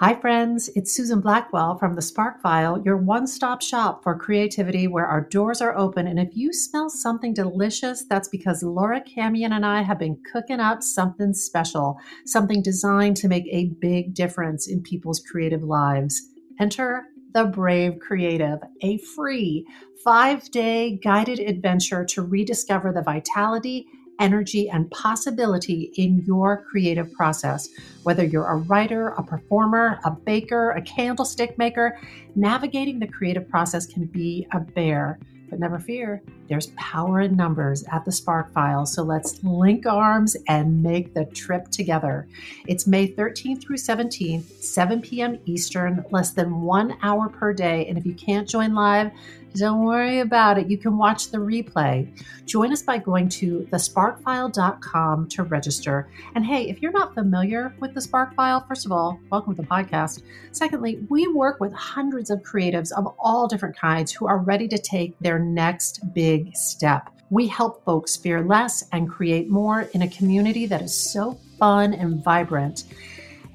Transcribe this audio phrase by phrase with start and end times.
[0.00, 0.70] Hi, friends.
[0.74, 5.20] It's Susan Blackwell from the Spark File, your one stop shop for creativity where our
[5.20, 6.06] doors are open.
[6.06, 10.58] And if you smell something delicious, that's because Laura Camien and I have been cooking
[10.58, 16.30] up something special, something designed to make a big difference in people's creative lives.
[16.58, 17.04] Enter
[17.34, 19.66] the Brave Creative, a free
[20.02, 23.86] five day guided adventure to rediscover the vitality
[24.20, 27.68] energy, and possibility in your creative process.
[28.04, 31.98] Whether you're a writer, a performer, a baker, a candlestick maker,
[32.36, 35.18] navigating the creative process can be a bear.
[35.48, 38.86] But never fear, there's power in numbers at the Spark File.
[38.86, 42.28] So let's link arms and make the trip together.
[42.68, 45.40] It's May 13th through 17th, 7 p.m.
[45.46, 47.86] Eastern, less than one hour per day.
[47.86, 49.10] And if you can't join live,
[49.54, 50.70] don't worry about it.
[50.70, 52.08] You can watch the replay.
[52.46, 56.08] Join us by going to thesparkfile.com to register.
[56.34, 59.62] And hey, if you're not familiar with the Spark File, first of all, welcome to
[59.62, 60.22] the podcast.
[60.52, 64.78] Secondly, we work with hundreds of creatives of all different kinds who are ready to
[64.78, 67.10] take their next big step.
[67.30, 71.94] We help folks fear less and create more in a community that is so fun
[71.94, 72.84] and vibrant.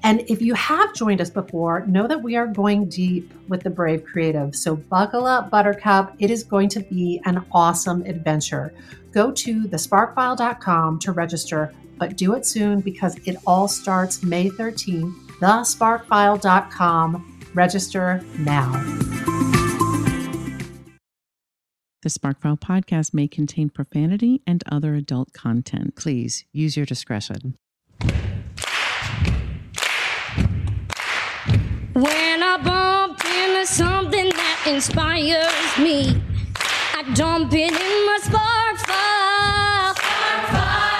[0.05, 3.71] And if you have joined us before, know that we are going deep with the
[3.71, 4.55] Brave Creative.
[4.55, 6.13] So buckle up, Buttercup.
[6.19, 8.71] It is going to be an awesome adventure.
[9.11, 15.11] Go to thesparkfile.com to register, but do it soon because it all starts May 13th.
[15.39, 17.41] Thesparkfile.com.
[17.55, 18.73] Register now.
[22.03, 25.95] The Sparkfile podcast may contain profanity and other adult content.
[25.95, 27.57] Please use your discretion.
[31.95, 36.21] When I bump into something that inspires me,
[36.93, 39.95] I dump it in my spark file.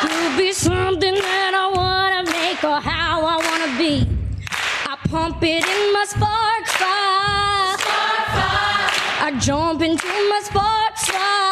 [0.07, 4.07] Could be something that I wanna make or how I wanna be.
[4.88, 7.75] I pump it in my spark file.
[9.19, 11.44] I jump into my spark file.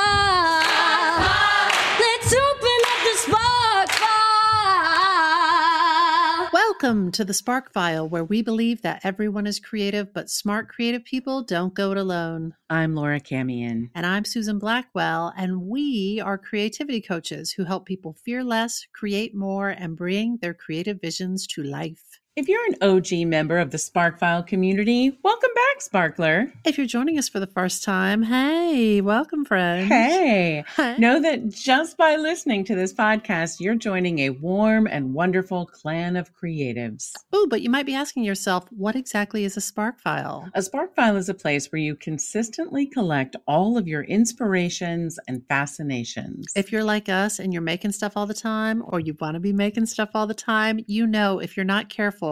[6.83, 11.05] Welcome to the Spark File, where we believe that everyone is creative, but smart creative
[11.05, 12.55] people don't go it alone.
[12.69, 13.89] I'm Laura Camien.
[13.95, 19.33] And I'm Susan Blackwell, and we are creativity coaches who help people fear less, create
[19.33, 22.12] more, and bring their creative visions to life.
[22.35, 26.51] If you're an OG member of the Sparkfile community, welcome back, Sparkler.
[26.65, 29.87] If you're joining us for the first time, hey, welcome, friends.
[29.87, 30.97] Hey, Hi.
[30.97, 36.15] know that just by listening to this podcast, you're joining a warm and wonderful clan
[36.15, 37.11] of creatives.
[37.31, 40.49] Oh, but you might be asking yourself, what exactly is a Spark File?
[40.55, 45.47] A spark file is a place where you consistently collect all of your inspirations and
[45.47, 46.47] fascinations.
[46.55, 49.39] If you're like us and you're making stuff all the time, or you want to
[49.39, 52.22] be making stuff all the time, you know if you're not careful,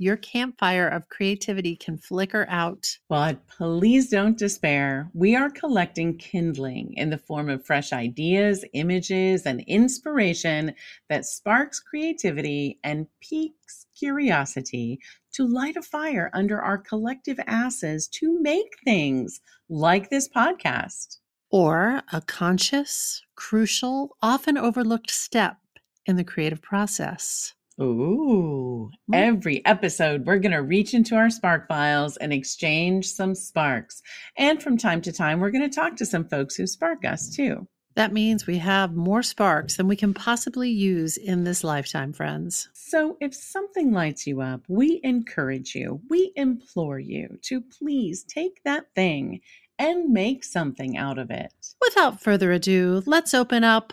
[0.00, 2.86] your campfire of creativity can flicker out.
[3.10, 5.10] But please don't despair.
[5.12, 10.74] We are collecting kindling in the form of fresh ideas, images, and inspiration
[11.10, 15.00] that sparks creativity and piques curiosity
[15.34, 21.18] to light a fire under our collective asses to make things like this podcast.
[21.50, 25.58] Or a conscious, crucial, often overlooked step
[26.06, 27.54] in the creative process.
[27.80, 34.02] Ooh, every episode, we're going to reach into our spark files and exchange some sparks.
[34.36, 37.34] And from time to time, we're going to talk to some folks who spark us
[37.34, 37.66] too.
[37.94, 42.68] That means we have more sparks than we can possibly use in this lifetime, friends.
[42.74, 48.62] So, if something lights you up, we encourage you, we implore you to please take
[48.64, 49.40] that thing
[49.78, 51.52] and make something out of it.
[51.80, 53.92] Without further ado, let's open up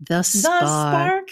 [0.00, 1.28] the Spark, Spark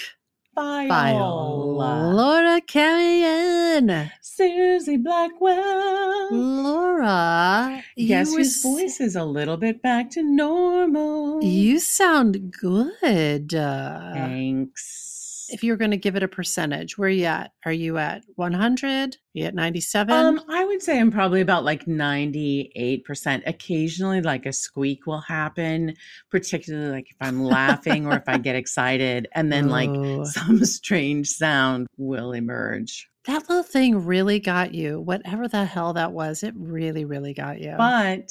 [0.54, 1.76] File.
[2.14, 4.10] Laura Camien.
[4.20, 6.28] Susie Blackwell.
[6.32, 11.42] Laura, Yes, you whose s- voice is a little bit back to normal.
[11.42, 13.50] You sound good.
[13.50, 15.23] Thanks.
[15.48, 17.52] If you're going to give it a percentage, where are you at?
[17.64, 19.14] Are you at 100?
[19.14, 20.14] Are you at 97?
[20.14, 23.42] Um, I would say I'm probably about like 98%.
[23.46, 25.94] Occasionally, like a squeak will happen,
[26.30, 30.24] particularly like if I'm laughing or if I get excited, and then like Oh.
[30.24, 33.08] some strange sound will emerge.
[33.26, 35.00] that little thing really got you.
[35.00, 37.74] Whatever the hell that was, it really, really got you.
[37.76, 38.30] But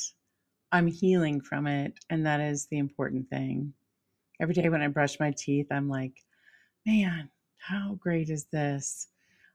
[0.71, 3.73] I'm healing from it, and that is the important thing.
[4.41, 6.13] Every day when I brush my teeth, I'm like,
[6.85, 9.07] man, how great is this?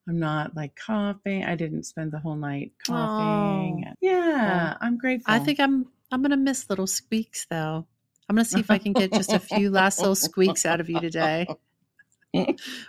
[0.08, 1.44] I'm not like coughing.
[1.44, 3.84] I didn't spend the whole night coughing.
[3.86, 3.92] Oh.
[4.00, 5.34] Yeah, I'm grateful.
[5.34, 7.86] I think I'm I'm gonna miss little squeaks though.
[8.28, 10.88] I'm gonna see if I can get just a few last little squeaks out of
[10.88, 11.46] you today.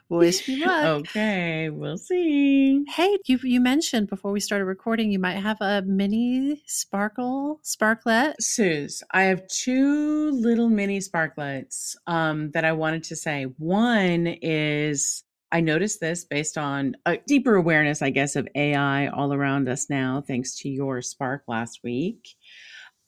[0.09, 0.85] Wish me luck.
[0.85, 2.83] okay, we'll see.
[2.87, 8.35] Hey, you you mentioned before we started recording you might have a mini sparkle sparklet.
[8.41, 13.43] Suze, I have two little mini sparklets um, that I wanted to say.
[13.57, 19.33] One is I noticed this based on a deeper awareness, I guess, of AI all
[19.33, 22.35] around us now, thanks to your spark last week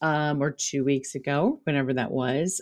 [0.01, 2.62] um, or two weeks ago, whenever that was.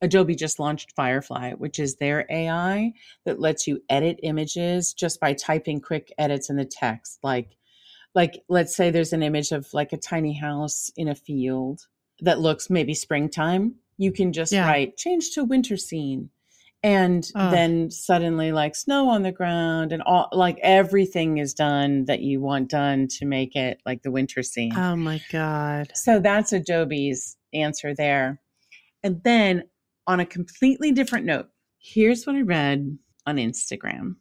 [0.00, 2.92] Adobe just launched Firefly, which is their AI
[3.24, 7.18] that lets you edit images just by typing quick edits in the text.
[7.22, 7.56] Like,
[8.14, 11.86] like let's say there's an image of like a tiny house in a field
[12.20, 13.74] that looks maybe springtime.
[13.96, 14.66] You can just Yeah.
[14.66, 16.30] write change to winter scene.
[16.82, 22.20] And then suddenly like snow on the ground and all like everything is done that
[22.20, 24.76] you want done to make it like the winter scene.
[24.76, 25.92] Oh my god.
[25.94, 28.38] So that's Adobe's answer there.
[29.02, 29.64] And then
[30.06, 31.48] on a completely different note,
[31.78, 34.16] here's what I read on Instagram.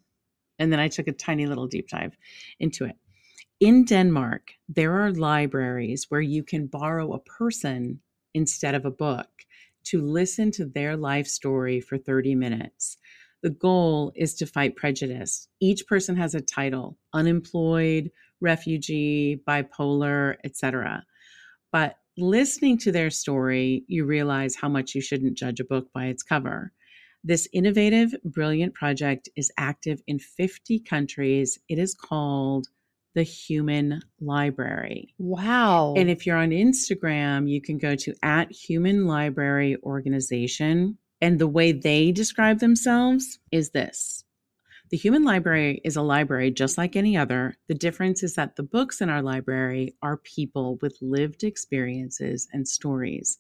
[0.60, 2.16] And then I took a tiny little deep dive
[2.60, 2.96] into it.
[3.60, 8.00] In Denmark, there are libraries where you can borrow a person
[8.34, 9.28] instead of a book
[9.86, 12.98] to listen to their life story for 30 minutes.
[13.42, 15.48] The goal is to fight prejudice.
[15.60, 18.10] Each person has a title unemployed,
[18.40, 21.04] refugee, bipolar, etc.
[21.72, 26.06] But listening to their story, you realize how much you shouldn't judge a book by
[26.06, 26.72] its cover.
[27.24, 31.58] This innovative, brilliant project is active in 50 countries.
[31.70, 32.68] It is called
[33.16, 35.14] the Human Library.
[35.18, 35.94] Wow.
[35.96, 40.98] And if you're on Instagram, you can go to at Human Library Organization.
[41.22, 44.26] And the way they describe themselves is this
[44.90, 47.56] The Human Library is a library just like any other.
[47.68, 52.68] The difference is that the books in our library are people with lived experiences and
[52.68, 53.40] stories.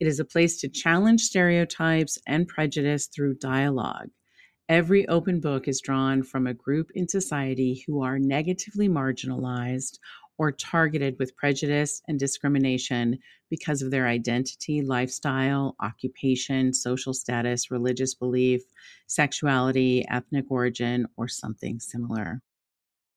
[0.00, 4.08] It is a place to challenge stereotypes and prejudice through dialogue.
[4.68, 9.98] Every open book is drawn from a group in society who are negatively marginalized
[10.40, 13.18] or targeted with prejudice and discrimination
[13.50, 18.62] because of their identity, lifestyle, occupation, social status, religious belief,
[19.06, 22.40] sexuality, ethnic origin, or something similar.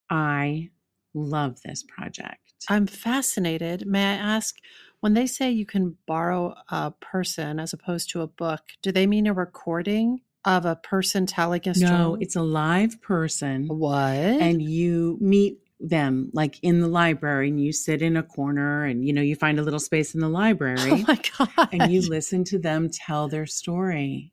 [0.10, 0.72] I
[1.14, 2.42] love this project.
[2.70, 3.88] I'm fascinated.
[3.88, 4.58] May I ask,
[5.00, 9.08] when they say you can borrow a person as opposed to a book, do they
[9.08, 11.90] mean a recording of a person telling a story?
[11.90, 13.70] No, it's a live person.
[13.70, 13.96] what?
[14.02, 19.06] and you meet them like in the library and you sit in a corner and
[19.06, 21.20] you know you find a little space in the library oh library my
[21.56, 21.70] god!
[21.74, 24.32] and you listen to them tell their story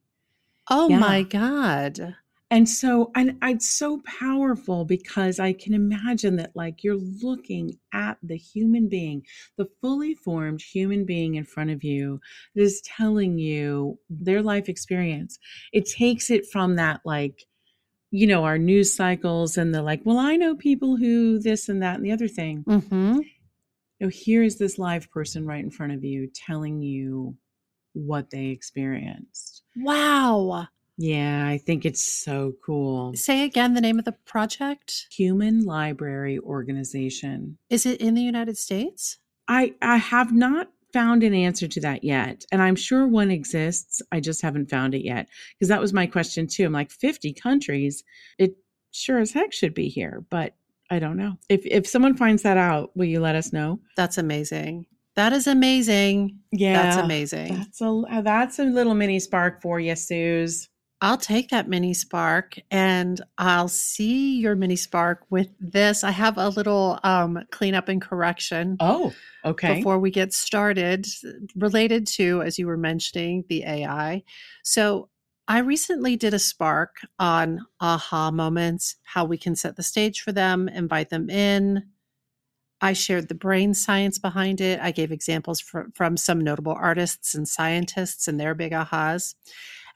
[0.71, 0.99] oh Yeah.
[0.99, 2.15] my god!
[2.53, 8.19] and so and it's so powerful because i can imagine that like you're looking at
[8.23, 9.25] the human being
[9.57, 12.21] the fully formed human being in front of you
[12.55, 15.39] that is telling you their life experience
[15.73, 17.45] it takes it from that like
[18.11, 21.83] you know our news cycles and the like well i know people who this and
[21.83, 23.19] that and the other thing Mm-hmm.
[23.19, 27.37] you know, here is this live person right in front of you telling you
[27.93, 29.63] what they experienced.
[29.77, 30.69] Wow.
[30.97, 33.15] Yeah, I think it's so cool.
[33.15, 35.07] Say again the name of the project.
[35.11, 37.57] Human Library Organization.
[37.71, 39.19] Is it in the United States?
[39.49, 44.03] I I have not found an answer to that yet, and I'm sure one exists.
[44.13, 46.65] I just haven't found it yet because that was my question too.
[46.65, 48.05] I'm like 50 countries.
[48.39, 48.57] It
[48.93, 50.55] sure as heck should be here, but
[50.91, 51.37] I don't know.
[51.49, 53.81] If if someone finds that out, will you let us know?
[53.97, 54.87] That's amazing.
[55.17, 56.39] That is amazing.
[56.53, 57.55] Yeah, That's amazing.
[57.55, 60.69] That's a that's a little mini spark for you, Suze.
[61.03, 66.05] I'll take that mini spark and I'll see your mini spark with this.
[66.05, 69.15] I have a little um, cleanup and correction Oh,
[69.45, 69.77] okay.
[69.77, 71.07] before we get started
[71.57, 74.23] related to, as you were mentioning, the AI.
[74.63, 75.09] So
[75.49, 80.33] I recently did a spark on aha moments, how we can set the stage for
[80.33, 81.85] them, invite them in.
[82.83, 84.81] I shared the brain science behind it.
[84.81, 89.35] I gave examples fr- from some notable artists and scientists and their big ahas.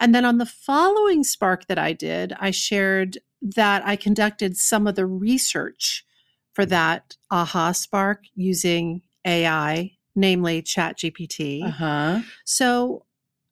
[0.00, 4.86] And then on the following spark that I did, I shared that I conducted some
[4.86, 6.04] of the research
[6.52, 11.64] for that aha spark using AI, namely ChatGPT.
[11.64, 12.20] Uh huh.
[12.44, 13.04] So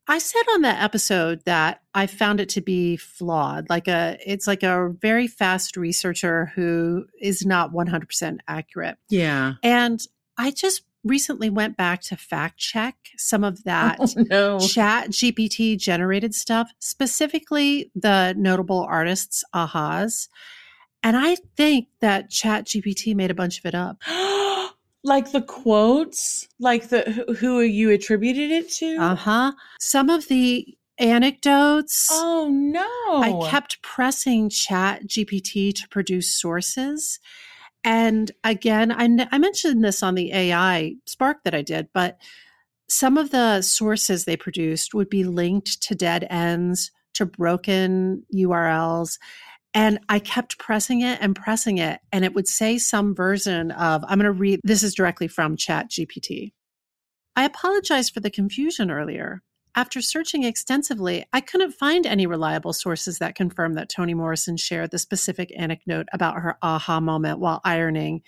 [0.08, 3.68] I said on that episode that I found it to be flawed.
[3.68, 8.98] Like a it's like a very fast researcher who is not 100% accurate.
[9.08, 9.54] Yeah.
[9.62, 10.00] And
[10.36, 14.58] I just recently went back to fact check some of that Oh, no.
[14.60, 20.28] chat GPT generated stuff, specifically the notable artists ahas.
[21.02, 23.98] And I think that chat GPT made a bunch of it up.
[25.04, 28.96] like the quotes, like the who- who you attributed it to.
[28.96, 29.52] Uh huh.
[29.80, 32.08] Some of the anecdotes.
[32.12, 32.86] Oh no.
[33.20, 37.18] I kept pressing Chat GPT to produce sources.
[37.84, 42.18] And again, I, I mentioned this on the AI Spark that I did, but
[42.88, 49.18] some of the sources they produced would be linked to dead ends, to broken URLs.
[49.74, 54.04] And I kept pressing it and pressing it, and it would say some version of,
[54.06, 56.52] I'm going to read, this is directly from Chat GPT.
[57.34, 59.42] I apologize for the confusion earlier.
[59.74, 64.90] After searching extensively, I couldn't find any reliable sources that confirm that Toni Morrison shared
[64.90, 68.22] the specific anecdote about her aha moment while ironing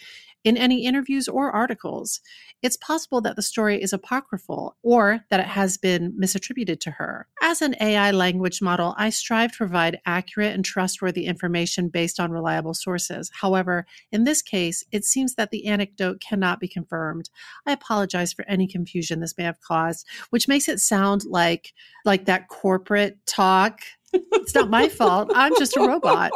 [0.45, 2.21] in any interviews or articles.
[2.63, 7.27] It's possible that the story is apocryphal or that it has been misattributed to her.
[7.43, 12.31] As an AI language model, I strive to provide accurate and trustworthy information based on
[12.31, 13.31] reliable sources.
[13.41, 17.31] However, in this case, it seems that the anecdote cannot be confirmed.
[17.67, 21.73] I apologize for any confusion this may have caused, which makes it sound like
[22.05, 23.81] like that corporate talk.
[24.13, 25.33] It's not my fault.
[25.35, 26.31] I'm just a robot.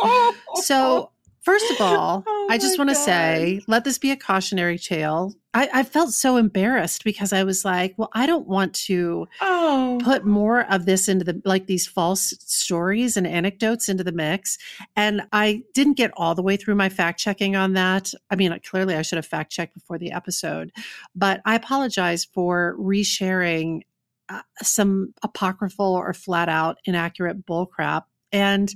[0.62, 4.78] So First of all, oh I just want to say, let this be a cautionary
[4.78, 5.34] tale.
[5.54, 9.98] I, I, felt so embarrassed because I was like, well, I don't want to oh.
[10.02, 14.58] put more of this into the like these false stories and anecdotes into the mix.
[14.94, 18.12] And I didn't get all the way through my fact checking on that.
[18.30, 20.70] I mean, clearly I should have fact checked before the episode,
[21.14, 23.80] but I apologize for resharing
[24.28, 28.04] uh, some apocryphal or flat out inaccurate bullcrap.
[28.30, 28.72] And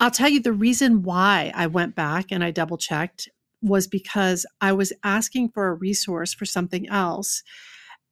[0.00, 3.28] I'll tell you the reason why I went back and I double checked
[3.60, 7.42] was because I was asking for a resource for something else.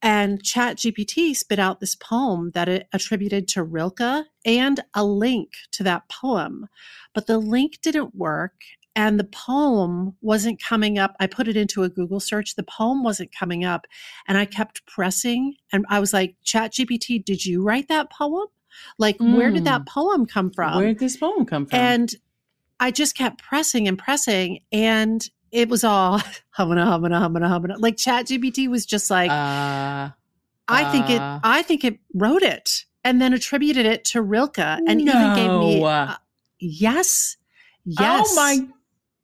[0.03, 5.53] And Chat GPT spit out this poem that it attributed to Rilke and a link
[5.73, 6.69] to that poem.
[7.15, 8.53] But the link didn't work
[8.95, 11.17] and the poem wasn't coming up.
[11.19, 12.55] I put it into a Google search.
[12.55, 13.87] The poem wasn't coming up.
[14.27, 18.49] And I kept pressing and I was like, Chat GPT, did you write that poem?
[18.99, 19.37] Like, mm.
[19.37, 19.87] where did that mm.
[19.87, 20.77] poem come from?
[20.77, 21.79] Where did this poem come from?
[21.79, 22.15] And
[22.81, 26.21] I just kept pressing and pressing, and it was all
[26.57, 27.77] humana, humana, humana, humana.
[27.79, 30.11] Like Chat GPT was just like, uh,
[30.69, 31.41] I think it, uh.
[31.43, 35.13] I think it wrote it, and then attributed it to Rilke, and no.
[35.13, 36.15] even gave me, uh,
[36.61, 37.37] yes,
[37.85, 38.29] yes.
[38.31, 38.69] Oh my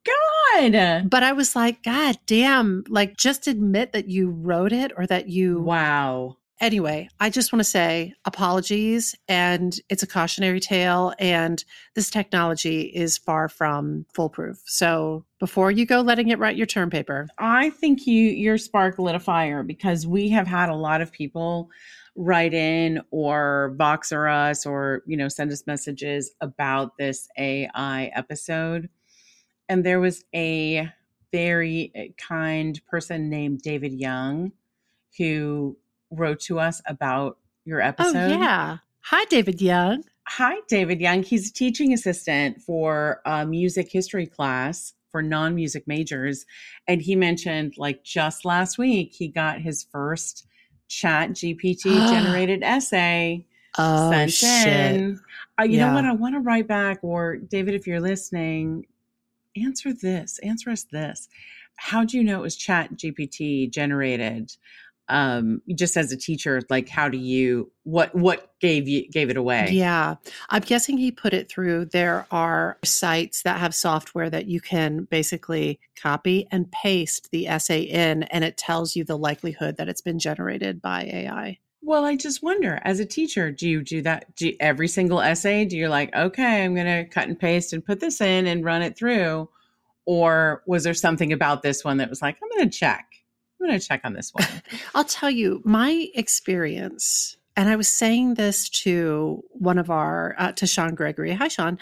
[0.04, 1.11] God.
[1.11, 5.28] But I was like, God damn, like just admit that you wrote it or that
[5.28, 6.37] you Wow.
[6.61, 12.82] Anyway, I just want to say apologies, and it's a cautionary tale, and this technology
[12.82, 14.62] is far from foolproof.
[14.64, 19.00] So before you go letting it write your term paper, I think you your spark
[19.00, 21.70] lit a fire because we have had a lot of people
[22.14, 28.88] write in or Voxer us or you know send us messages about this AI episode,
[29.68, 30.88] and there was a
[31.32, 34.52] very eh, kind person named David Young
[35.18, 35.76] who
[36.14, 38.16] wrote to us about your oh, episode.
[38.16, 38.78] Oh, yeah.
[39.02, 40.04] Hi, David Young.
[40.26, 41.23] Hi, David Young.
[41.23, 46.47] He's a teaching assistant for a music history class for non music majors.
[46.88, 50.47] And he mentioned, like, just last week, he got his first
[50.88, 53.47] chat GPT generated essay
[53.78, 54.66] oh, sent shit.
[54.66, 55.21] in.
[55.61, 55.88] Uh, you yeah.
[55.88, 56.04] know what?
[56.04, 58.87] I want to write back, or David, if you're listening,
[59.56, 61.28] answer this, answer us this.
[61.76, 64.56] How do you know it was chat GPT generated?
[65.08, 69.37] Um just as a teacher like how do you what what gave you gave it
[69.37, 69.68] away?
[69.70, 70.14] Yeah
[70.49, 75.04] i'm guessing he put it through there are sites that have software that you can
[75.04, 80.00] basically copy and paste the essay in and it tells you the likelihood that it's
[80.00, 84.34] been generated by ai well i just wonder as a teacher do you do that
[84.37, 85.66] do you, every single essay?
[85.66, 88.64] Do you like okay i'm going to cut and paste and put this in and
[88.64, 89.50] run it through
[90.06, 93.13] or was there something about this one that was like i'm going to check
[93.64, 94.47] I'm going to check on this one.
[94.94, 97.38] I'll tell you my experience.
[97.56, 101.33] And I was saying this to one of our, uh, to Sean Gregory.
[101.33, 101.78] Hi, Sean.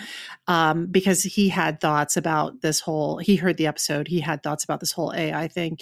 [0.47, 4.63] Um, because he had thoughts about this whole, he heard the episode, he had thoughts
[4.63, 5.79] about this whole AI thing.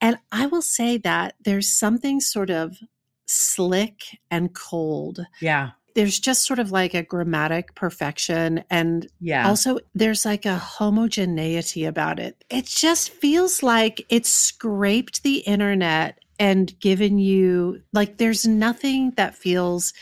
[0.00, 2.78] And I will say that there's something sort of
[3.26, 5.20] slick and cold.
[5.40, 9.48] Yeah there's just sort of like a grammatic perfection and yeah.
[9.48, 12.44] also there's like a homogeneity about it.
[12.48, 19.34] It just feels like it's scraped the internet and given you like there's nothing that
[19.34, 19.92] feels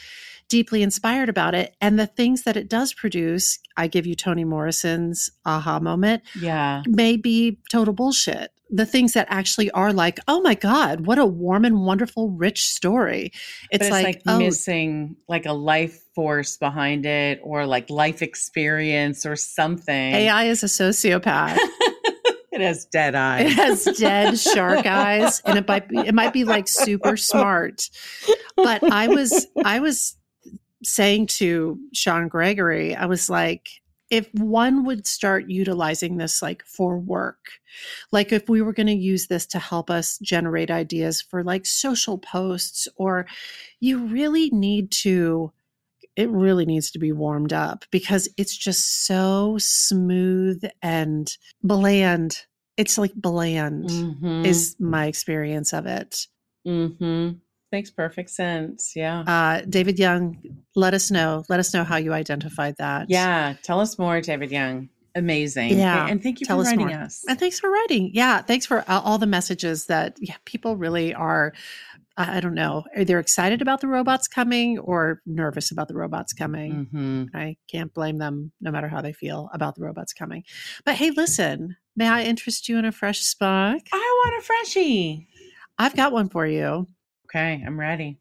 [0.50, 1.74] deeply inspired about it.
[1.80, 6.82] And the things that it does produce i give you toni morrison's aha moment yeah.
[6.86, 11.26] may be total bullshit the things that actually are like, oh my God, what a
[11.26, 13.30] warm and wonderful, rich story.
[13.70, 18.22] It's, it's like, like oh, missing like a life force behind it or like life
[18.22, 20.14] experience or something.
[20.14, 21.58] AI is a sociopath.
[22.56, 23.46] it has dead eyes.
[23.46, 25.40] It has dead shark eyes.
[25.44, 27.88] And it might be it might be like super smart.
[28.56, 30.16] But I was I was
[30.82, 33.68] saying to Sean Gregory, I was like,
[34.10, 37.38] if one would start utilizing this like for work,
[38.12, 41.66] like if we were going to use this to help us generate ideas for like
[41.66, 43.26] social posts, or
[43.80, 45.52] you really need to,
[46.14, 52.44] it really needs to be warmed up because it's just so smooth and bland.
[52.76, 54.46] It's like bland, Mhm.
[54.46, 56.26] is my experience of it.
[56.66, 57.40] Mhm.
[57.76, 58.92] Makes perfect sense.
[58.96, 59.20] Yeah.
[59.20, 60.38] Uh, David Young,
[60.74, 61.44] let us know.
[61.50, 63.10] Let us know how you identified that.
[63.10, 63.54] yeah.
[63.62, 64.88] Tell us more, David Young.
[65.14, 65.78] Amazing.
[65.78, 66.96] Yeah, And thank you tell for us writing more.
[67.04, 67.22] us.
[67.28, 68.10] And thanks for writing.
[68.14, 71.52] Yeah, thanks for all the messages that yeah, people really are.
[72.18, 76.86] I don't know, either excited about the robots coming or nervous about the robots coming.
[76.90, 80.44] hmm I can't blame them, no matter how they feel about the robots coming.
[80.86, 83.82] But hey, listen, may I interest you in a fresh spark?
[83.92, 85.28] I want a freshie.
[85.78, 86.86] I've got one for you.
[87.36, 87.62] Okay.
[87.66, 88.18] I'm ready.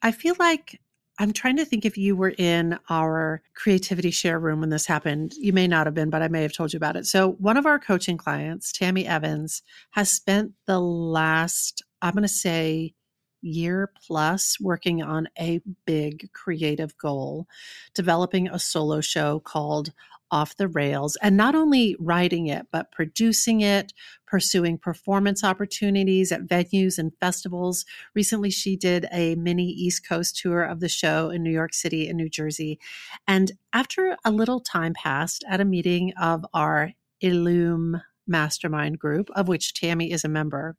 [0.00, 0.80] I feel like
[1.18, 5.34] I'm trying to think if you were in our creativity share room when this happened.
[5.36, 7.06] You may not have been, but I may have told you about it.
[7.06, 12.28] So, one of our coaching clients, Tammy Evans, has spent the last, I'm going to
[12.28, 12.94] say,
[13.42, 17.46] year plus working on a big creative goal,
[17.94, 19.92] developing a solo show called
[20.34, 23.92] Off the Rails, and not only writing it, but producing it,
[24.26, 27.84] pursuing performance opportunities at venues and festivals,
[28.16, 32.08] recently she did a mini east coast tour of the show in new york city
[32.08, 32.80] and new jersey.
[33.28, 39.48] And after a little time passed at a meeting of our illume mastermind group of
[39.48, 40.76] which tammy is a member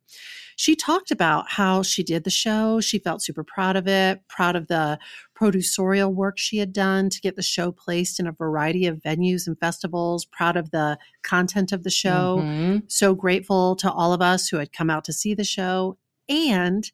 [0.56, 4.56] she talked about how she did the show she felt super proud of it proud
[4.56, 4.98] of the
[5.38, 9.46] producerial work she had done to get the show placed in a variety of venues
[9.46, 12.90] and festivals proud of the content of the show Mhm.
[12.90, 15.98] so grateful to all of us who had come out to see the show.
[16.28, 16.90] And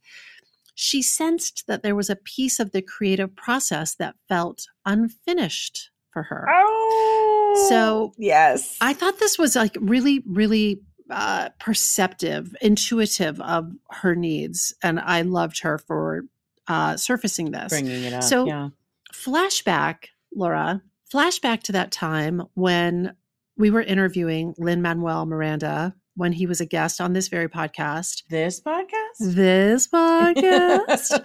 [0.74, 6.24] she sensed that there was a piece of the creative process that felt unfinished for
[6.24, 6.46] her.
[6.50, 7.31] Oh.
[7.68, 8.76] So, yes.
[8.80, 14.74] I thought this was like really, really uh, perceptive, intuitive of her needs.
[14.82, 16.22] And I loved her for
[16.68, 18.22] uh, surfacing this bringing it up.
[18.22, 18.68] So- yeah.
[19.12, 23.14] flashback, Laura, flashback to that time when
[23.56, 28.22] we were interviewing Lin-Manuel Miranda when he was a guest on this very podcast.
[28.28, 29.18] This podcast?
[29.18, 31.20] This podcast.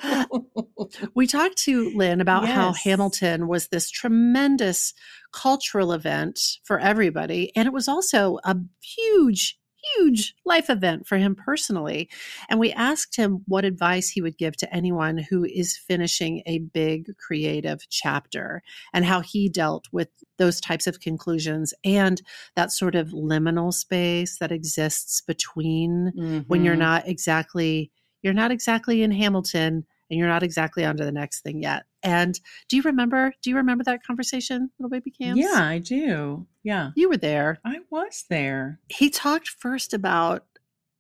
[1.16, 4.94] we talked to Lin about how Hamilton was this tremendous
[5.34, 7.52] cultural event for everybody.
[7.56, 9.60] And it was also a huge,
[9.96, 12.10] huge life event for him personally.
[12.50, 16.60] And we asked him what advice he would give to anyone who is finishing a
[16.60, 22.22] big creative chapter and how he dealt with those types of conclusions and
[22.56, 26.80] that sort of liminal space that exists between when you're Mhm.
[26.80, 27.92] not exactly
[28.24, 31.84] you're not exactly in Hamilton and you're not exactly onto the next thing yet.
[32.02, 35.38] And do you remember do you remember that conversation, little baby Cam?
[35.38, 36.48] Yeah, I do.
[36.64, 36.92] Yeah.
[36.96, 37.60] You were there.
[37.64, 38.80] I was there.
[38.90, 40.46] He talked first about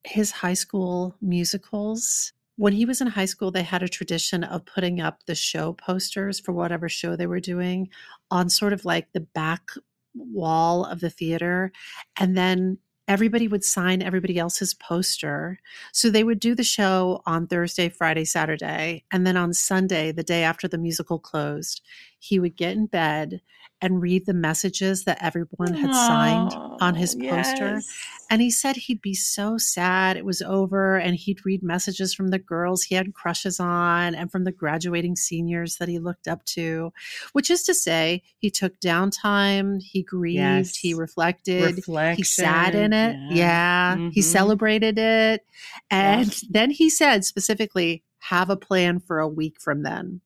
[0.03, 2.33] his high school musicals.
[2.57, 5.73] When he was in high school, they had a tradition of putting up the show
[5.73, 7.89] posters for whatever show they were doing
[8.29, 9.69] on sort of like the back
[10.15, 11.71] wall of the theater.
[12.19, 15.59] And then everybody would sign everybody else's poster.
[15.93, 19.05] So they would do the show on Thursday, Friday, Saturday.
[19.11, 21.81] And then on Sunday, the day after the musical closed,
[22.19, 23.41] he would get in bed
[23.79, 26.51] and read the messages that everyone had signed
[26.81, 27.73] on his Oh, poster.
[27.75, 27.87] yes.
[28.31, 32.29] And he said he'd be so sad it was over and he'd read messages from
[32.29, 36.43] the girls he had crushes on and from the graduating seniors that he looked up
[36.45, 36.91] to,
[37.33, 40.75] which is to say, he took downtime, he grieved, Yes.
[40.75, 42.17] he reflected, Reflection.
[42.17, 43.15] he sat in it.
[43.31, 43.95] Yeah.
[44.11, 44.23] He Mhm.
[44.23, 45.45] celebrated it.
[45.91, 46.19] Yeah.
[46.21, 50.21] And then he said specifically, have a plan for a week from then.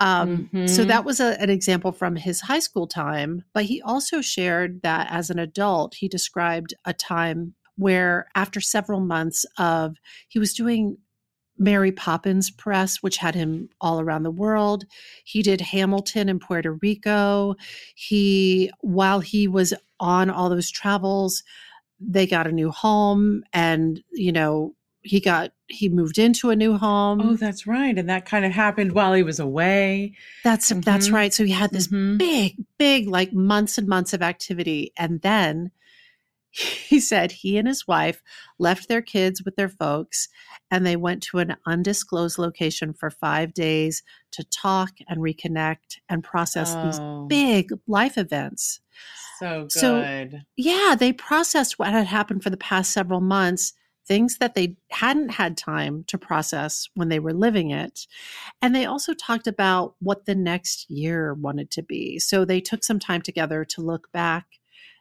[0.00, 0.88] Um, So Mhm.
[0.88, 3.44] that was a, an example from his high school time.
[3.52, 9.00] But he also shared that as an adult, he described a time where after several
[9.00, 9.96] months of,
[10.28, 10.98] he was doing
[11.58, 14.84] Mary Poppins press, which had him all around the world.
[15.24, 17.54] He did Hamilton in Puerto Rico.
[17.94, 21.42] He, while he was on all those travels,
[22.00, 26.76] they got a new home and, you know, he got, he moved into a new
[26.76, 27.20] home.
[27.22, 27.96] Oh, that's right.
[27.96, 30.14] And that kind of happened while he was away.
[30.44, 31.12] that's, that's Mhm.
[31.12, 31.32] right.
[31.32, 32.18] So he had this Mhm.
[32.18, 34.92] big, big, like months and months of activity.
[34.98, 35.70] And then
[36.52, 38.22] he said he and his wife
[38.58, 40.28] left their kids with their folks
[40.70, 46.24] and they went to an undisclosed location for five days to talk and reconnect and
[46.24, 48.80] process these Oh, big life events.
[49.38, 50.42] so So- good.
[50.56, 53.72] Yeah, they processed what had happened for the past several months.
[54.10, 58.08] Things that they hadn't had time to process when they were living it.
[58.60, 62.18] And they also talked about what the next year wanted to be.
[62.18, 64.46] So they took some time together to look back.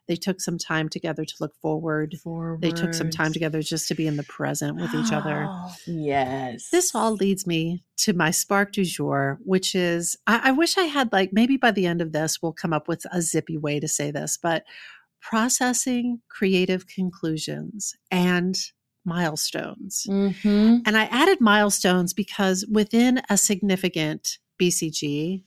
[0.08, 2.18] They took some time together to look forward.
[2.24, 2.62] Forward.
[2.62, 5.50] They took some time together just to be in the present with each other.
[5.88, 6.70] yes.
[6.70, 10.84] This all leads me to my spark du jour, which is I, I wish I
[10.84, 13.80] had like maybe by the end of this we'll come up with a zippy way
[13.80, 14.66] to say this, but
[15.20, 18.56] processing creative conclusions and
[19.10, 20.06] milestones.
[20.08, 20.78] Mm-hmm.
[20.86, 25.44] And I added milestones because within a significant BCG,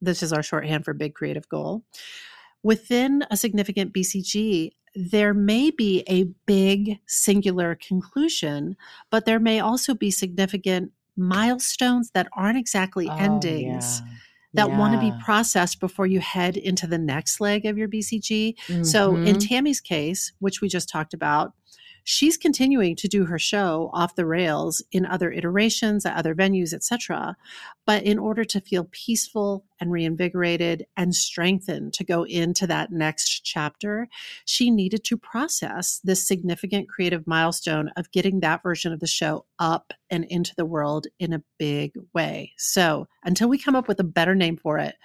[0.00, 1.84] this is our shorthand for big creative goal,
[2.62, 8.76] within a significant BCG, there may be a big singular conclusion,
[9.10, 14.02] but there may also be significant milestones that aren't exactly Oh, endings
[14.54, 18.54] that want to be processed before you head into the next leg of your BCG.
[18.82, 19.48] So in Mhm.
[19.48, 21.54] Tammy's case, which we just talked about,
[22.04, 26.72] she's continuing to do her show off the rails in other iterations at other venues,
[26.72, 27.36] etc.
[27.86, 33.40] But in order to feel peaceful and reinvigorated and strengthened to go into that next
[33.44, 34.08] chapter,
[34.44, 39.44] she needed to process this significant creative milestone of getting that version of the show
[39.58, 42.52] up and into the world in a big way.
[42.56, 44.96] So until we come up with a better name for it,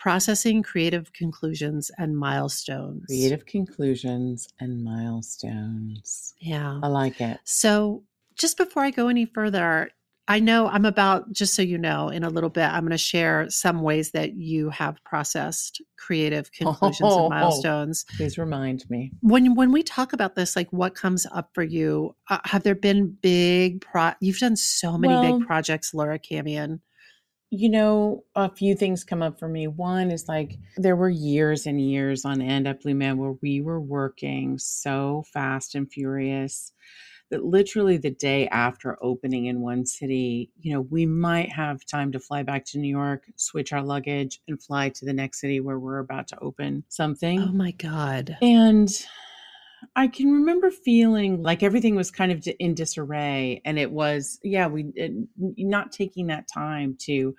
[0.00, 3.04] processing creative conclusions and milestones.
[3.06, 6.34] creative conclusions and milestones.
[6.40, 6.80] Yeah.
[6.82, 7.38] I like it.
[7.44, 8.02] So,
[8.36, 9.90] just before I go any further,
[10.26, 12.96] I know I'm about, just so you know, in a little bit, I'm going to
[12.98, 17.22] share some ways that you have processed creative conclusions Oh.
[17.26, 18.06] and milestones.
[18.16, 19.12] Please remind me.
[19.20, 22.14] When when we talk about this, like what comes up for you?
[22.30, 24.12] Uh, have there been big pro?
[24.20, 26.80] You've done so many Well- big projects, Laura Camien.
[27.50, 29.66] You know, a few things come up for me.
[29.66, 33.60] One is like there were years and years on end at Blue Man where we
[33.60, 36.72] were working so fast and furious
[37.30, 42.12] that literally the day after opening in one city, you know, we might have time
[42.12, 45.60] to fly back to New York, switch our luggage, and fly to the next city
[45.60, 47.40] where we're about to open something.
[47.40, 48.36] Oh my god!
[48.42, 48.90] And
[49.96, 53.60] I can remember feeling like everything was kind of in disarray.
[53.64, 57.34] And it was, yeah, we uh, it, not taking that time to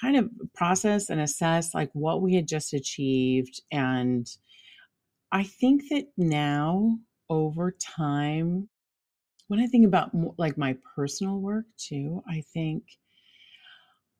[0.00, 3.60] kind of process and assess like what we had just achieved.
[3.70, 4.26] And
[5.32, 8.68] I think that now over time,
[9.48, 12.84] when I think about like my personal work too, I think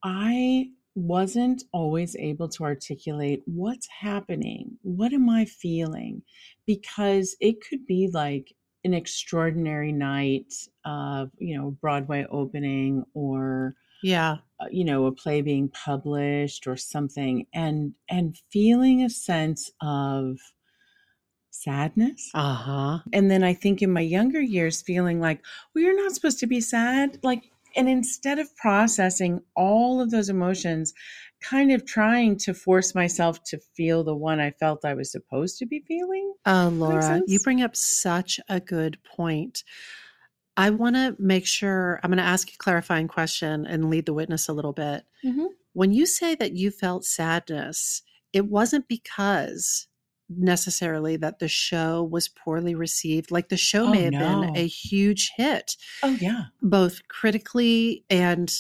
[0.03, 4.78] I wasn't always able to articulate what's happening.
[4.83, 6.22] What am I feeling?
[6.66, 8.54] Because it could be like
[8.85, 10.52] an extraordinary night
[10.85, 16.76] of, you know, Broadway opening or Yeah, uh, you know a play being published or
[16.76, 20.38] something and and feeling a sense of
[21.50, 23.00] sadness uh huh.
[23.12, 26.48] and then I think in my younger years, feeling like, well, you're not supposed to
[26.48, 27.20] be sad.
[27.24, 30.95] Like, and instead of processing all of those emotions,
[31.41, 35.59] kind of trying to force myself to feel the one I felt I was supposed
[35.59, 36.33] to be feeling.
[36.47, 39.65] Oh, Laura, you bring up such a good point.
[40.57, 44.15] I want to make sure I'm going to ask a clarifying question and lead the
[44.15, 45.05] witness a little bit.
[45.25, 45.49] Mhm.
[45.73, 49.89] When you say that you felt sadness, it wasn't because
[50.29, 53.31] necessarily that the show was poorly received.
[53.31, 54.41] Like the show Oh, may have no.
[54.43, 56.45] been a huge hit, Oh, yeah.
[56.63, 58.53] both critically and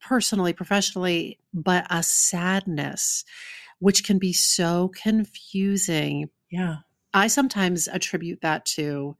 [0.00, 3.24] personally, professionally, but a sadness,
[3.80, 6.76] which can be so confusing Yeah.
[7.12, 9.16] I sometimes attribute that to,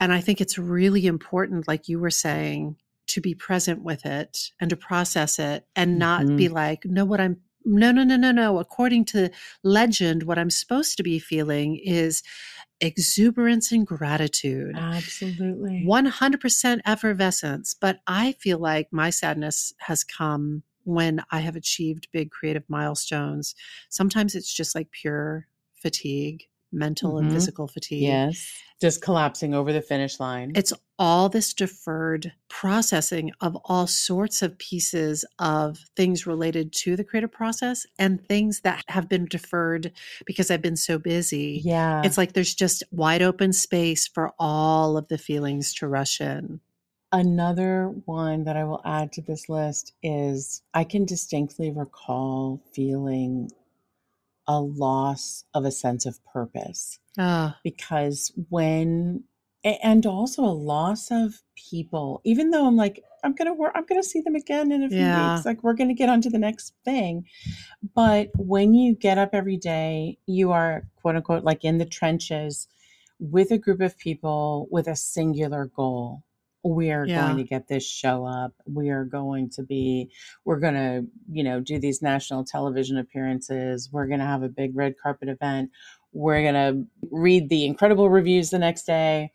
[0.00, 2.76] and I think it's really important, like you were saying,
[3.08, 6.54] to be present with it and to process it and not be mm-hmm.
[6.54, 8.58] like, no, what I'm, no, no, no, no, no.
[8.58, 9.30] According to
[9.62, 12.22] legend, what I'm supposed to be feeling is
[12.80, 14.76] exuberance and gratitude.
[14.76, 15.84] Absolutely.
[15.86, 17.74] 100% effervescence.
[17.78, 23.54] But I feel like my sadness has come when I have achieved big creative milestones.
[23.90, 27.34] Sometimes it's just like pure fatigue, mental and Mhm.
[27.34, 28.02] physical fatigue.
[28.02, 28.52] Yes.
[28.80, 30.52] Just collapsing over the finish line.
[30.54, 37.02] It's all this deferred processing of all sorts of pieces of things related to the
[37.04, 39.92] creative process and things that have been deferred
[40.26, 41.60] because I've been so busy.
[41.64, 42.02] yeah.
[42.04, 46.60] It's like there's just wide open space for all of the feelings to rush in.
[47.10, 53.50] Another one that I will add to this list is I can distinctly recall feeling
[54.48, 59.24] a loss of a sense of purpose Ah, because when
[59.64, 63.84] and also a loss of people even though I'm like I'm going to work I'm
[63.86, 65.34] going to see them again in a few Yeah.
[65.34, 67.26] weeks like we're going to get on to the next thing
[67.94, 72.68] but when you get up every day you are quote unquote like in the trenches
[73.20, 76.22] with a group of people with a singular goal.
[76.74, 77.24] We are Yeah.
[77.24, 78.52] going to get this show up.
[78.66, 80.10] We are going to be,
[80.44, 83.90] we're going to, you know, do these national television appearances.
[83.92, 85.70] We're going to have a big red carpet event.
[86.12, 89.32] We're going to read the incredible reviews the next day.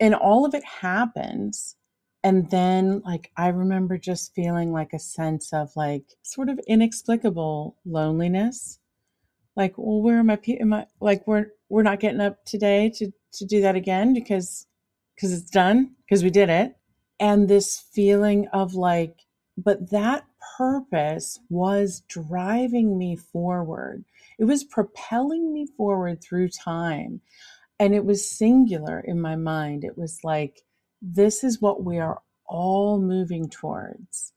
[0.00, 1.76] And all of it happens.
[2.22, 7.76] And then, like, I remember just feeling like a sense of like sort of inexplicable
[7.84, 8.78] loneliness
[9.56, 13.10] like well where am i am i like we're we're not getting up today to
[13.32, 14.66] to do that again because
[15.14, 16.76] because it's done because we did it.
[17.20, 19.20] And this feeling of like
[19.56, 20.24] but that
[20.56, 24.04] purpose was driving me forward.
[24.38, 27.20] It was propelling me forward through time.
[27.78, 29.84] And it was singular in my mind.
[29.84, 30.62] It was like
[31.02, 34.32] this is what we are all moving towards.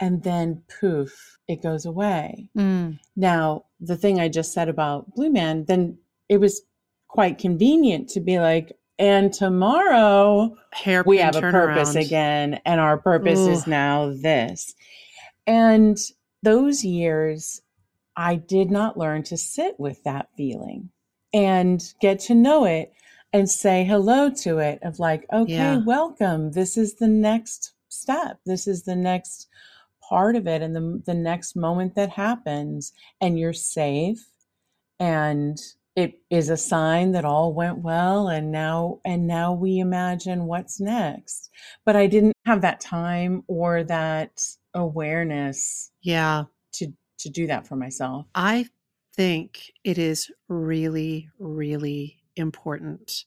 [0.00, 2.48] And then poof it goes away.
[2.56, 2.98] Mm.
[3.16, 6.62] now, the thing I just said about Blue Man, then it was
[7.08, 12.06] quite convenient to be like, and tomorrow Hairpin we have a purpose turnaround.
[12.06, 14.74] again, and our purpose is now this.
[15.46, 15.98] And
[16.42, 17.60] those years,
[18.16, 20.90] I did not learn to sit with that feeling
[21.32, 22.92] and get to know it
[23.32, 25.78] and say hello to it of like, okay, Yeah.
[25.84, 26.52] welcome.
[26.52, 28.38] This is the next step.
[28.46, 29.48] This is the next
[30.08, 34.24] part of it and the, the next moment that happens and you're safe
[35.00, 35.58] and
[35.96, 40.80] it is a sign that all went well and now and now we imagine what's
[40.80, 41.50] next
[41.84, 44.42] but i didn't have that time or that
[44.74, 46.44] awareness Yeah.
[46.72, 48.66] to to do that for myself I
[49.14, 53.24] think it is really, really important.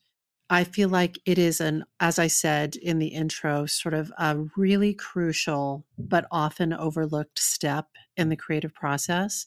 [0.49, 4.38] I feel like it is an, as I said in the intro, sort of a
[4.56, 9.45] really crucial but often overlooked step in the creative process.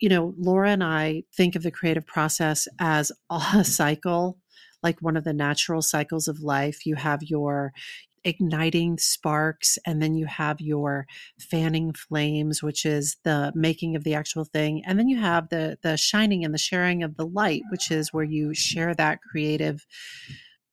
[0.00, 4.38] You know, Laura and I think of the creative process as a cycle,
[4.82, 6.86] like one of the natural cycles of life.
[6.86, 7.72] You have your
[8.24, 11.06] igniting sparks, and then you have your
[11.38, 15.78] fanning flames, which is the making of the actual thing, and then you have the
[15.82, 19.86] the shining and the sharing of the light, which is where you share that creative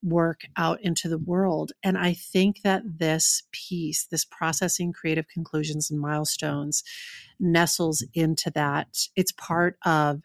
[0.05, 1.71] work out into the world.
[1.83, 6.83] And I think that this piece, this processing creative conclusions and milestones,
[7.39, 8.21] nestles mm-hmm.
[8.21, 8.87] into that.
[9.15, 10.21] It's part of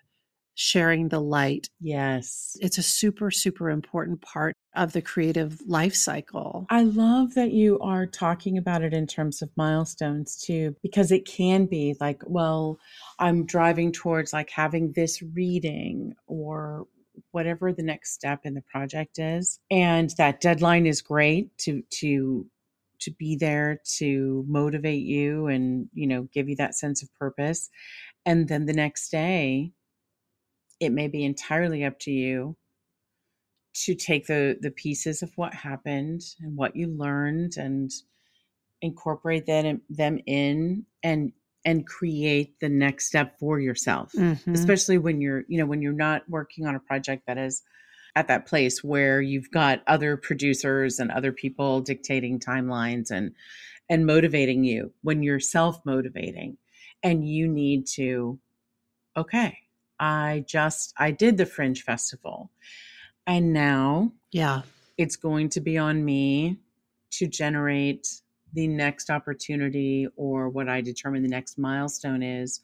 [0.55, 1.71] sharing the light.
[1.81, 6.66] yes It's a super, super important part of the creative life cycle.
[6.69, 11.25] I love that you are talking about it in terms of milestones too, because it
[11.25, 12.79] can be like, well,
[13.19, 16.87] I'm driving towards like having this reading or
[17.33, 19.61] whatever the next step in the project is.
[19.71, 22.47] And that deadline is great to, to,
[23.01, 27.71] to be there to motivate you and, you know, give you that sense of purpose.
[28.27, 29.73] And then the next day,
[30.81, 32.57] it may be entirely up to you
[33.73, 37.91] to take the the pieces of what happened and what you learned and
[38.83, 41.33] incorporate them them in and
[41.64, 44.55] and create the next step for yourself Mhm.
[44.55, 47.62] especially when you're you know when you're not working on a project that is
[48.16, 53.33] at that place where you've got other producers and other people dictating timelines and
[53.88, 56.57] and motivating you when you're self motivating
[57.03, 58.38] and you need to
[59.16, 59.59] okay
[59.99, 62.51] i just i did the fringe festival
[63.27, 64.62] and now Yeah.
[64.96, 66.59] it's going to be on me
[67.12, 68.07] to generate
[68.53, 72.61] the next opportunity or what I determine the next milestone is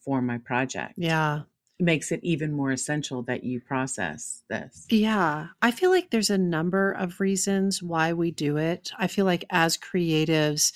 [0.00, 0.94] for my project.
[0.96, 1.42] Yeah.
[1.78, 4.86] It makes it even more essential that you process this.
[4.90, 8.92] Yeah, I feel like there's a number of reasons why we do it.
[8.96, 10.72] I feel like as creatives,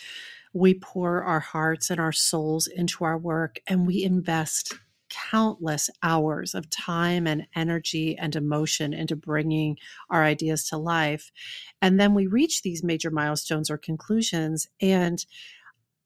[0.53, 4.75] we pour our hearts and our souls into our work and we invest
[5.09, 9.77] countless hours of time and energy and emotion into bringing
[10.11, 11.31] our ideas to life.
[11.81, 15.25] And then we reach these major milestones or conclusions and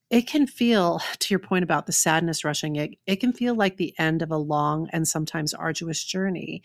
[0.09, 3.77] it can feel to your point about the sadness rushing it it can feel like
[3.77, 6.61] the end of a long and sometimes arduous journey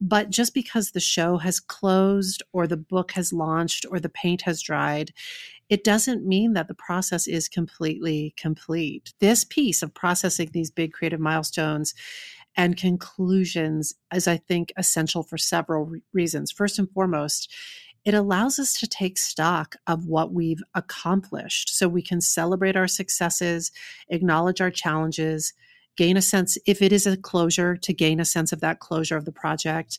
[0.00, 4.42] but just because the show has closed or the book has launched or the paint
[4.42, 5.12] has dried
[5.70, 10.92] it doesn't mean that the process is completely complete this piece of processing these big
[10.92, 11.94] creative milestones
[12.56, 17.52] and conclusions is i think essential for several re- reasons first and foremost
[18.04, 22.88] it allows us to take stock of what we've accomplished so we can celebrate our
[22.88, 23.70] successes,
[24.08, 25.52] acknowledge our challenges,
[25.96, 29.16] gain a sense, if it is a closure, to gain a sense of that closure
[29.16, 29.98] of the project.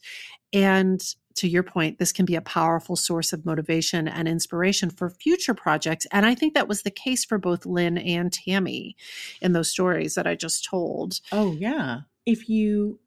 [0.51, 1.01] And
[1.35, 5.53] to your point, this can be a powerful source of motivation and inspiration for future
[5.53, 6.05] projects.
[6.11, 8.95] And I think that was the case for both Lin and Tammy
[9.41, 11.19] in those stories that I just told.
[11.31, 12.01] Oh, yeah.
[12.25, 12.99] If you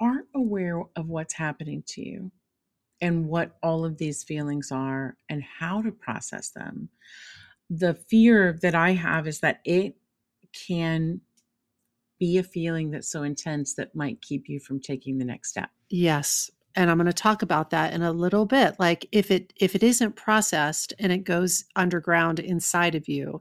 [0.00, 2.32] aren't aware of what's happening to you,
[3.00, 6.88] and what all of these feelings are and how to process them.
[7.68, 9.96] The fear that I have is that it
[10.52, 11.20] can
[12.18, 15.70] be a feeling that's so intense that might keep you from taking the next step.
[15.88, 16.50] Yes.
[16.76, 18.76] And I'm going to talk about that in a little bit.
[18.78, 23.40] Like if it if it isn't processed and it goes underground inside of you,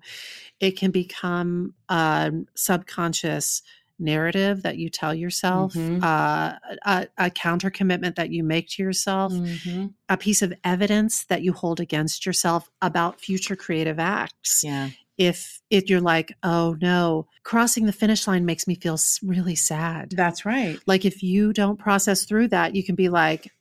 [0.59, 3.61] it can become a subconscious
[4.01, 6.01] narrative that you tell yourself, Mhm.
[6.01, 9.93] uh, a, a counter commitment that you make to yourself, Mhm.
[10.07, 14.63] a piece of evidence that you hold against yourself about future creative acts.
[14.63, 14.89] Yeah.
[15.19, 20.12] If if you're like, oh no, crossing the finish line makes me feel really sad.
[20.15, 20.79] That's right.
[20.88, 23.51] like if you don't process through that, you can be like,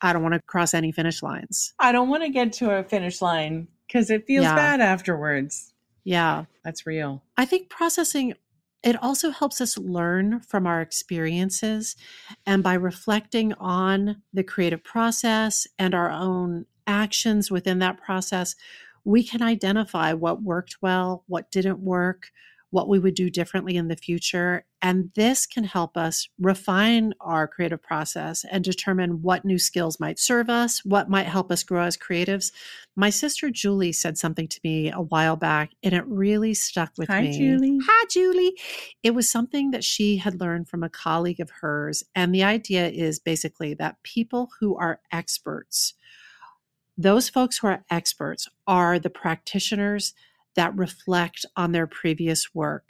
[0.00, 1.74] I don't want to cross any finish lines.
[1.80, 4.54] I don't want to get to a finish line because it feels Yeah.
[4.54, 5.74] bad afterwards.
[6.04, 6.44] Yeah.
[6.64, 7.22] That's real.
[7.36, 8.34] I think processing
[8.82, 11.96] it also helps us learn from our experiences
[12.46, 18.54] and by reflecting on the creative process and our own actions within that process
[19.04, 22.28] we can identify what worked well what didn't work
[22.72, 27.46] what we would do differently in the future and this can help us refine our
[27.46, 31.82] creative process and determine what new skills might serve us what might help us grow
[31.82, 32.52] as creatives
[32.96, 37.08] my sister julie said something to me a while back and it really stuck with
[37.08, 37.78] Hi, me Hi, Julie.
[37.86, 38.56] Hi, Julie.
[39.02, 42.02] It was something that she had learned from a colleague of hers.
[42.14, 45.94] And the idea is basically that people who are experts,
[47.00, 50.14] those folks who are experts, are the practitioners
[50.54, 52.84] that reflect on their previous work.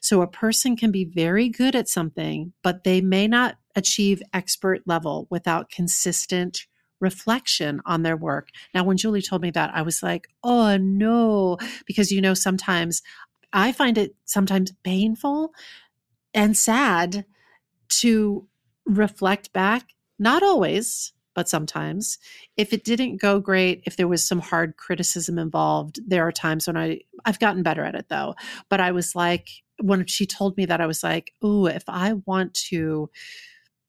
[0.00, 4.82] So a person can be very good at something, but they may not achieve expert
[4.86, 6.66] level without consistent
[7.00, 8.48] reflection on their work.
[8.74, 13.02] Now, when Julie told me that, I was like, oh no, because you know, sometimes
[13.52, 15.52] I find it sometimes painful
[16.34, 17.24] and sad
[17.88, 18.46] to
[18.84, 22.18] reflect back, not always, but sometimes.
[22.56, 26.66] If it didn't go great, if there was some hard criticism involved, there are times
[26.66, 28.34] when I I've gotten better at it though.
[28.68, 32.14] But I was like when she told me that I was like, "Ooh, if I
[32.24, 33.10] want to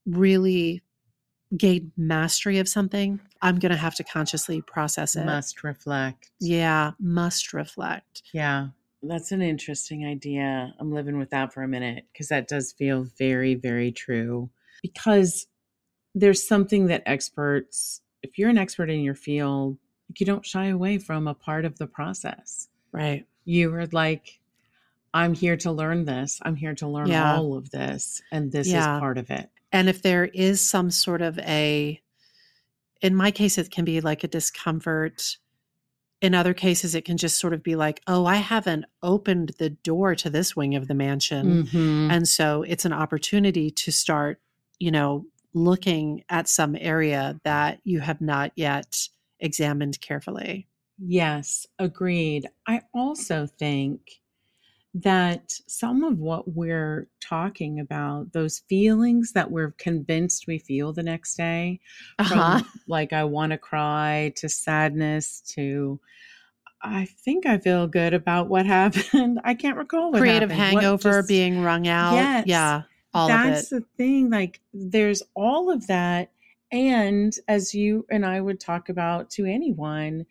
[0.05, 0.83] really
[1.55, 6.29] gain mastery of something, I'm going to have to consciously process it." Must reflect.
[6.41, 8.23] Yeah, must reflect.
[8.33, 8.67] Yeah.
[9.01, 10.73] That's an interesting idea.
[10.79, 14.49] I'm living with that for a minute because that does feel very, very true.
[14.81, 15.47] Because
[16.19, 19.77] there's something that experts, if you're an expert in your field,
[20.17, 22.69] you don't shy away from a part of the process.
[22.91, 23.25] Right.
[23.45, 24.39] You are like,
[25.13, 26.39] I'm here to learn this.
[26.41, 27.36] I'm here to learn Yeah.
[27.36, 28.21] all of this.
[28.32, 28.95] And this Yeah.
[28.95, 29.49] is part of it.
[29.71, 32.01] And if there is some sort of a,
[33.01, 35.38] in my case, it can be like a discomfort.
[36.19, 39.69] In other cases, it can just sort of be like, oh, I haven't opened the
[39.69, 41.65] door to this wing of the mansion.
[41.65, 42.10] Mhm.
[42.12, 44.41] And so it's an opportunity to start,
[44.80, 45.25] you know,
[45.58, 49.08] looking at some area that you have not yet
[49.39, 50.67] examined carefully.
[51.00, 52.48] Yes, agreed.
[52.67, 54.02] I also think
[54.93, 61.04] that some of what we're talking about, those feelings that we're convinced we feel the
[61.04, 61.80] next day,
[62.28, 62.63] from Uh-huh.
[62.88, 66.00] like I want to cry to sadness to
[66.82, 69.39] I think I feel good about what happened.
[69.43, 70.80] I can't recall Creative happened.
[70.82, 72.13] Hangover just- being wrung out.
[72.15, 72.46] Yes.
[72.48, 72.84] Yeah.
[73.13, 76.32] All that's the thing like there's all of that
[76.72, 80.26] and as you and i would talk about to anyone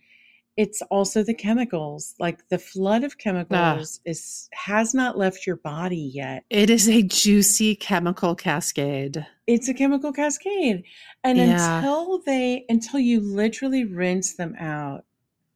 [0.57, 5.97] it's also the chemicals like the flood of chemicals is has not left your body
[6.15, 9.27] yet It is a juicy chemical cascade.
[9.47, 10.85] it's a chemical cascade
[11.25, 11.79] and Yeah.
[11.79, 15.05] until they until you literally rinse them out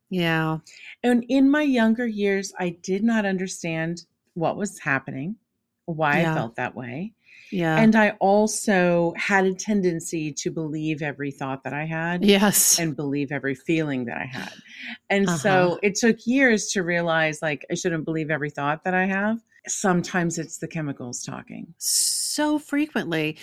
[0.09, 0.59] Yeah.
[1.03, 5.37] and in my younger years i did not understand what was happening
[5.87, 6.33] why Yeah.
[6.33, 7.13] i felt that way
[7.53, 7.77] Yeah.
[7.83, 12.79] And I also had a tendency to believe every thought that I had yes.
[12.79, 14.53] and believe every feeling that I had.
[15.09, 15.39] And Uh-huh.
[15.45, 19.39] so it took years to realize like I shouldn't believe every thought that I have.
[19.67, 21.75] Sometimes it's the chemicals talking.
[21.79, 22.20] so
[22.59, 23.37] frequently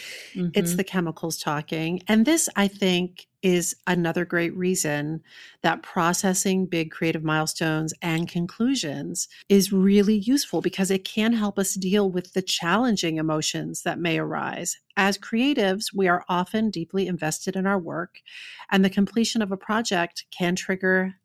[0.54, 0.78] it's Mhm.
[0.78, 5.22] the chemicals talking and this i think is another great reason
[5.62, 11.74] that processing big creative milestones and conclusions is really useful because it can help us
[11.76, 17.56] deal with the challenging emotions that may arise as creatives we are often deeply invested
[17.56, 18.20] in our work
[18.72, 21.16] and the completion of a project can trigger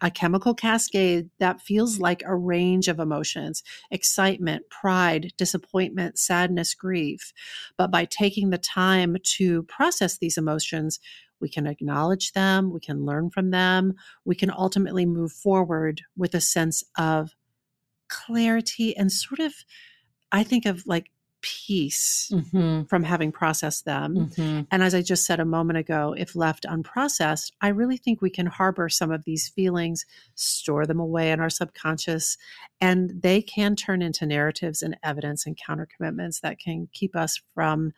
[0.00, 7.32] a chemical cascade that feels like a range of emotions excitement, pride, disappointment, sadness, grief.
[7.76, 11.00] But by taking the time to process these emotions,
[11.40, 13.94] we can acknowledge them, we can learn from them,
[14.24, 17.30] we can ultimately move forward with a sense of
[18.08, 19.54] clarity and sort of,
[20.32, 21.10] I think of like
[21.66, 22.84] peace Mm-hmm.
[22.84, 24.30] from having processed them.
[24.30, 24.60] Mm-hmm.
[24.70, 28.30] And as I just said a moment ago, if left unprocessed, I really think we
[28.30, 32.36] can harbor some of these feelings, store them away in our subconscious,
[32.80, 37.40] and they can turn into narratives and evidence and counter commitments that can keep us
[37.54, 37.92] from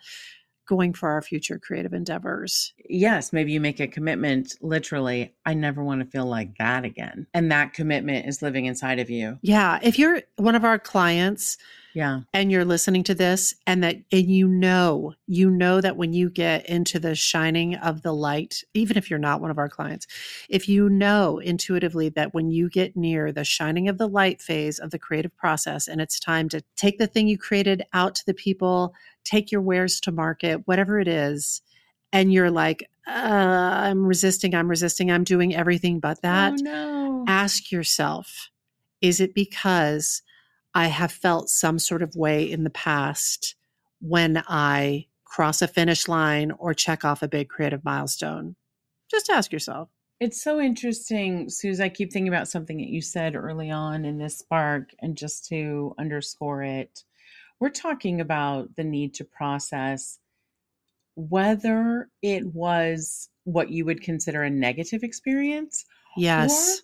[0.67, 2.73] going for our future creative endeavors.
[2.89, 7.27] Yes, maybe you make a commitment literally, I never want to feel like that again.
[7.35, 9.39] And that commitment is living inside of you.
[9.43, 9.81] Yeah.
[9.83, 11.59] If you're one of our clients,
[11.95, 12.21] Yeah.
[12.33, 16.31] and you're listening to this and that and you know you know that when you
[16.31, 20.07] get into the shining of the light even if you're not one of our clients
[20.49, 24.79] if you know intuitively that when you get near the shining of the light phase
[24.79, 28.27] of the creative process and it's time to take the thing you created out to
[28.27, 31.63] the people take your wares to market whatever it is
[32.13, 37.25] and you're like uh, i'm resisting i'm resisting i'm doing everything but that oh, no.
[37.27, 38.49] ask yourself
[39.01, 40.23] is it because
[40.75, 43.55] I have felt some sort of way in the past
[44.01, 48.57] when I cross a finish line or check off a big creative milestone?
[49.11, 49.89] Just ask yourself.
[50.21, 51.81] It's so interesting, Suze.
[51.81, 55.47] I keep thinking about something that you said early on in this spark, and just
[55.49, 57.05] to underscore it,
[57.59, 60.19] we're talking about the need to process
[61.15, 65.85] whether it was what you would consider a negative experience
[66.17, 66.83] Yes.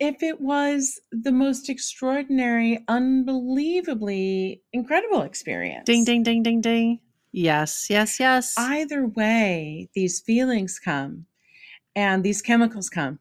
[0.00, 5.84] If it was the most extraordinary, unbelievably incredible experience.
[5.84, 7.00] Ding, ding, ding, ding, ding.
[7.32, 8.54] Yes, yes, yes.
[8.56, 11.26] Either way, these feelings come
[11.94, 13.20] and these chemicals come,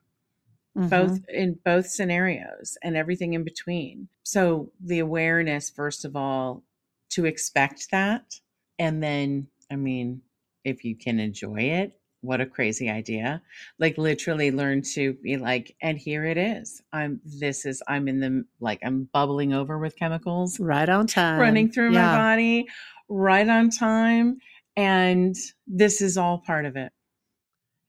[0.76, 0.90] Mhm.
[0.90, 4.08] both in both scenarios and everything in between.
[4.24, 6.64] So the awareness, first of all,
[7.10, 8.40] to expect that.
[8.80, 10.22] And then, I mean,
[10.64, 13.42] if you can enjoy it, what a crazy idea.
[13.80, 16.82] Like literally learn to be like, and here it is.
[16.92, 21.40] I'm this is I'm in the like I'm bubbling over with chemicals right on time.
[21.40, 22.12] running through Yeah.
[22.12, 22.68] my body
[23.08, 24.38] right on time.
[24.76, 25.36] And
[25.68, 26.92] this is all part of it.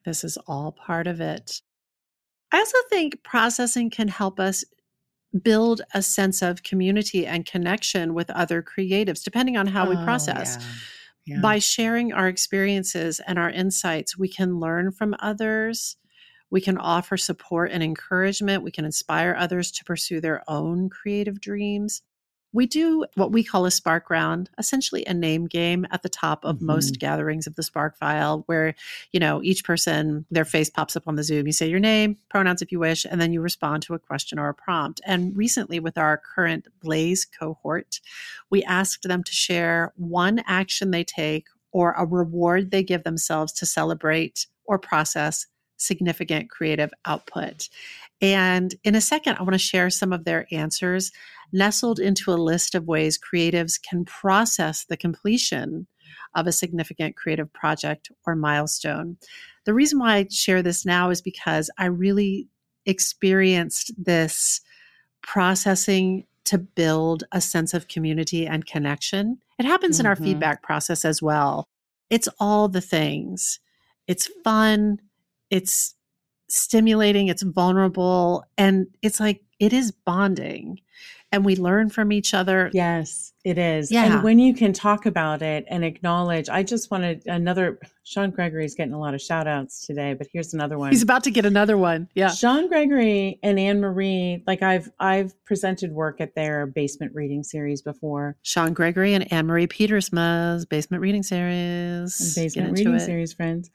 [0.04, 1.60] This is all part of it.
[2.52, 4.64] I also think processing can help us
[5.42, 10.04] build a sense of community and connection with other creatives, depending on how we Oh,
[10.04, 10.56] process.
[10.60, 10.66] yeah.
[11.26, 11.40] Yeah.
[11.40, 15.96] By sharing our experiences and our insights, we can learn from others.
[16.50, 18.64] We can offer support and encouragement.
[18.64, 22.02] We can inspire others to pursue their own creative dreams.
[22.52, 26.44] We do what we call a spark round, essentially a name game at the top
[26.44, 26.98] of most mm-hmm.
[26.98, 28.74] gatherings of the spark file, where,
[29.12, 31.46] you know, each person, their face pops up on the Zoom.
[31.46, 34.38] You say your name, pronouns if you wish, and then you respond to a question
[34.38, 35.00] or a prompt.
[35.06, 38.00] And recently, with our current Blaze cohort,
[38.50, 43.52] we asked them to share one action they take or a reward they give themselves
[43.52, 45.46] to celebrate or process
[45.76, 47.68] significant creative output.
[48.20, 51.10] And in a second, I want to share some of their answers
[51.52, 55.86] nestled into a list of ways creatives can process the completion
[56.34, 59.16] of a significant creative project or milestone.
[59.64, 62.48] The reason why I share this now is because I really
[62.86, 64.60] experienced this
[65.22, 69.38] processing to build a sense of community and connection.
[69.58, 70.24] It happens in our Mhm.
[70.24, 71.68] feedback process as well.
[72.08, 73.60] It's all the things.
[74.06, 75.00] It's fun,
[75.50, 75.94] it's
[76.48, 80.80] stimulating, it's vulnerable, and it's like it is bonding.
[81.32, 82.70] And we learn from each other.
[82.72, 83.90] Yes, it is.
[83.90, 84.14] Yeah.
[84.16, 88.64] And when you can talk about it and acknowledge, I just wanted another Sean Gregory
[88.64, 90.90] is getting a lot of shout outs today, but here's another one.
[90.90, 92.08] He's about to get another one.
[92.14, 92.30] Yeah.
[92.30, 97.80] Sean Gregory and Anne Marie, like I've I've presented work at their basement reading series
[97.80, 98.36] before.
[98.42, 102.34] Sean Gregory and Anne Marie Petersma's Basement Reading Series.
[102.34, 103.00] Get basement reading it.
[103.00, 103.70] series friends.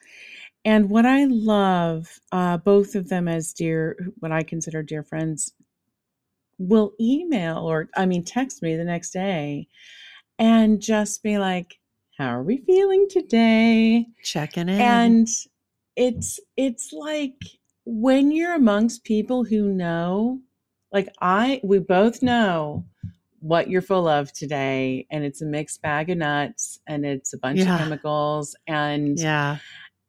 [0.66, 5.54] And what I love, uh, both of them as dear, what I consider dear friends,
[6.58, 9.68] will email or I mean text me the next day
[10.40, 11.80] and just be like,
[12.18, 14.80] "How are we feeling today?" Checking in.
[14.82, 15.28] And
[15.96, 17.36] it's it's like
[17.86, 20.40] when you're amongst people who know,
[20.92, 22.86] like I, we both know
[23.40, 27.38] what you're full of today, and it's a mixed bag of nuts, and it's a
[27.38, 27.76] bunch Yeah.
[27.76, 29.58] of chemicals, and yeah.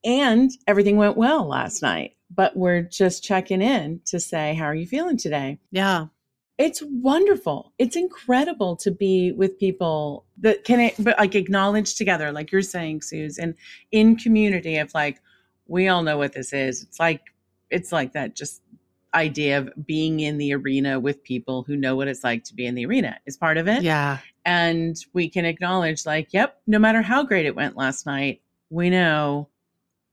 [0.05, 2.16] and everything went well last night.
[2.34, 5.59] But we're just checking in to say, how are you feeling today?
[5.70, 6.07] Yeah.
[6.59, 7.72] It's wonderful.
[7.78, 13.02] It's incredible to be with people that can, but like acknowledge together, like you're saying,
[13.02, 13.54] Suze, and
[13.92, 15.20] in community of like,
[15.66, 16.82] we all know what this is.
[16.82, 17.20] It's like,
[17.70, 18.62] it's like that just
[19.12, 22.66] idea of being in the arena with people who know what it's like to be
[22.66, 23.82] in the arena is part of it.
[23.82, 24.18] Yeah.
[24.44, 28.40] And we can acknowledge, like, yep, no matter how great it went last night,
[28.70, 29.48] we know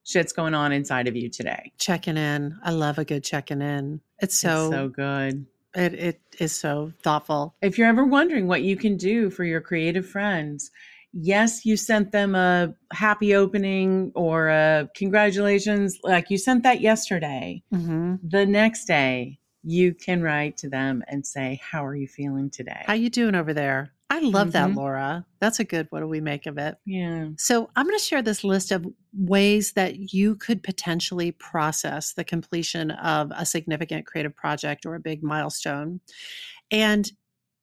[0.03, 1.71] shit's going on inside of you today.
[1.77, 2.57] Checking in.
[2.63, 4.01] I love a good checking in.
[4.19, 5.45] It's so, it's so good.
[5.75, 7.55] It it is so thoughtful.
[7.61, 10.71] If you're ever wondering what you can do for your creative friends,
[11.13, 17.63] yes, you sent them a happy opening or a congratulations, like you sent that yesterday.
[17.73, 18.15] Mm-hmm.
[18.27, 22.83] The next day, you can write to them and say, "How are you feeling today?"
[22.85, 23.92] How you doing over there?
[24.09, 24.75] I love that, Mhm.
[24.75, 25.25] Laura.
[25.39, 25.87] That's a good.
[25.89, 26.75] What do we make of it?
[26.85, 27.29] yeah.
[27.37, 32.23] So I'm going to share this list of ways that you could potentially process the
[32.23, 35.99] completion of a significant creative project or a big milestone.
[36.71, 37.11] And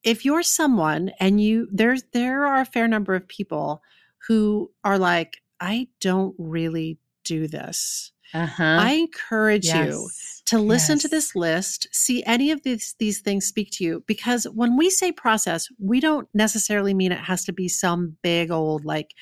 [0.02, 3.82] if you're someone and you there's there are a fair number of people
[4.28, 8.12] who are like, I don't really do this.
[8.32, 8.78] Uh huh.
[8.78, 10.08] I encourage you
[10.46, 14.44] to listen to this list, see any of these these things speak to you because
[14.44, 18.84] when we say process, we don't necessarily mean it has to be some big old
[18.84, 19.14] like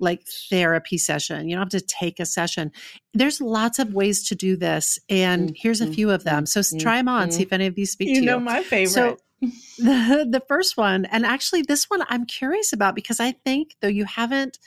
[0.00, 1.48] like therapy session.
[1.48, 2.72] You don't have to take a session.
[3.14, 6.46] There's lots of ways to do this and here's a Mhm, few of them.
[6.46, 8.30] So mhm, try them on, see if any of these speak You to you.
[8.32, 9.18] know my favorite.
[9.40, 13.76] So the, the first one, and actually this one I'm curious about because I think
[13.80, 14.58] though you haven't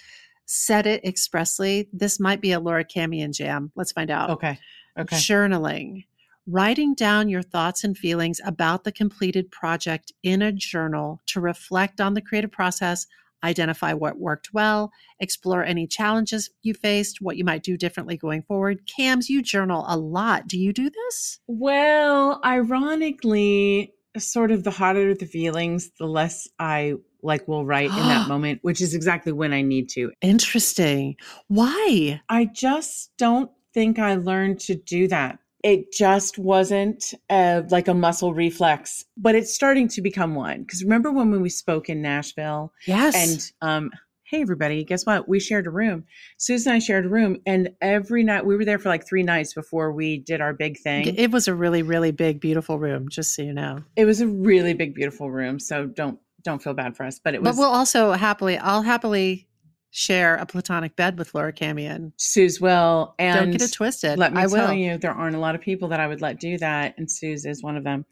[0.48, 3.72] said it expressly, this might be a Laura Camien jam.
[3.76, 4.58] Let's find out okay.
[4.98, 5.18] Okay.
[5.18, 6.06] journaling,
[6.48, 12.02] writing down your thoughts and feelings about the completed project in a journal to reflect
[12.02, 13.06] on the creative process,
[13.44, 18.42] identify what worked well, explore any challenges you faced, what you might do differently going
[18.42, 18.80] forward.
[18.88, 20.48] Cams, you journal a lot.
[20.48, 21.40] Do you do this?
[21.46, 27.96] Well, ironically, sort of the hotter the feelings, the less I like will write in
[27.96, 30.12] that moment, which is exactly when I need to.
[30.22, 31.16] Interesting.
[31.48, 32.22] Why?
[32.30, 35.40] I just don't think I learned to do that.
[35.64, 40.62] It just wasn't uh, like a muscle reflex, but it's starting to become one.
[40.62, 43.52] Because remember when we spoke in Nashville Yes.
[43.62, 43.92] and um,
[44.24, 45.28] hey everybody, guess what?
[45.28, 46.06] We shared a room.
[46.38, 49.24] Susan and I shared a room, and every night we were there for like three
[49.24, 51.16] nights before we did our big thing.
[51.16, 53.84] it was a really, really big, beautiful room, just so you know.
[53.96, 55.60] It was a really big, beautiful room.
[55.60, 57.20] So don't don't feel bad for us.
[57.24, 59.48] But it was But we'll also happily, I'll happily
[59.92, 62.14] share a platonic bed with Laura Camien.
[62.18, 63.16] Suze will.
[63.20, 64.18] And Don't get it twisted.
[64.18, 64.74] let me I tell will.
[64.74, 67.46] you, there aren't a lot of people that I would let do that, and Suze
[67.46, 68.06] is one of them.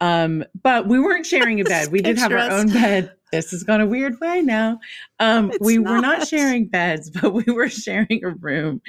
[0.00, 1.90] Um, but we weren't sharing a bed.
[1.90, 3.12] We did have our own bed.
[3.32, 4.80] This has gone a weird way now.
[5.18, 6.28] Um, we were not not.
[6.28, 8.82] sharing beds, but we were sharing a room,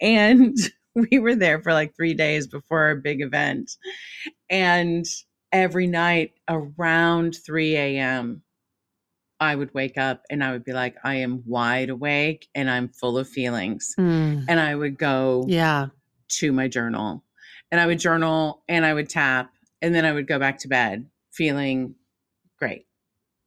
[0.00, 0.56] and
[0.94, 3.72] we were there for like three days before our big event,
[4.50, 5.06] and
[5.54, 8.42] every night around 3 a.m.
[9.40, 12.88] I would wake up and I would be like, I am wide awake and I'm
[12.88, 13.94] full of feelings.
[13.98, 15.88] Mm, And I would go yeah.
[16.28, 17.24] to my journal
[17.70, 19.50] and I would journal and I would tap
[19.82, 21.94] and then I would go back to bed feeling
[22.58, 22.86] great.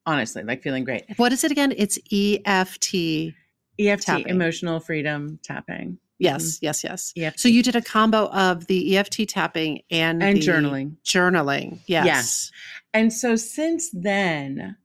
[0.05, 1.03] Honestly, like feeling great.
[1.17, 1.73] What is it again?
[1.75, 3.33] It's EFT.
[3.79, 4.27] EFT, Tapping.
[4.29, 5.97] emotional freedom tapping.
[6.19, 7.13] Yes, yes, yes.
[7.15, 7.39] EFT.
[7.39, 10.95] So you did a combo of the EFT tapping and and journaling.
[11.05, 11.79] Journaling.
[11.85, 12.05] Yes.
[12.05, 12.51] Yes.
[12.93, 14.75] And so since then,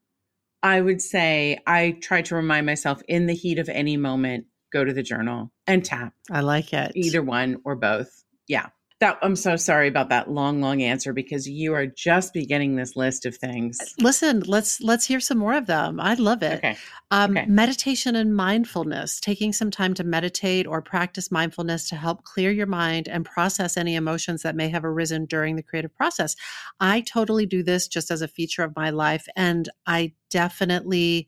[0.62, 4.84] I would say I try to remind myself in the heat of any moment, go
[4.84, 6.92] to the journal and tap I like it.
[6.94, 8.24] either one or both.
[8.48, 8.68] Yeah.
[9.02, 12.94] That I'm so sorry about that long, long answer because you are just beginning this
[12.94, 13.80] list of things.
[13.98, 15.98] Listen, let's let's hear some more of them.
[15.98, 16.58] I love it.
[16.58, 16.76] Okay.
[17.10, 17.46] Um, okay.
[17.46, 22.68] Meditation and mindfulness, taking some time to meditate or practice mindfulness to help clear your
[22.68, 26.36] mind and process any emotions that may have arisen during the creative process.
[26.78, 29.26] I totally do this just as a feature of my life.
[29.34, 31.26] And I definitely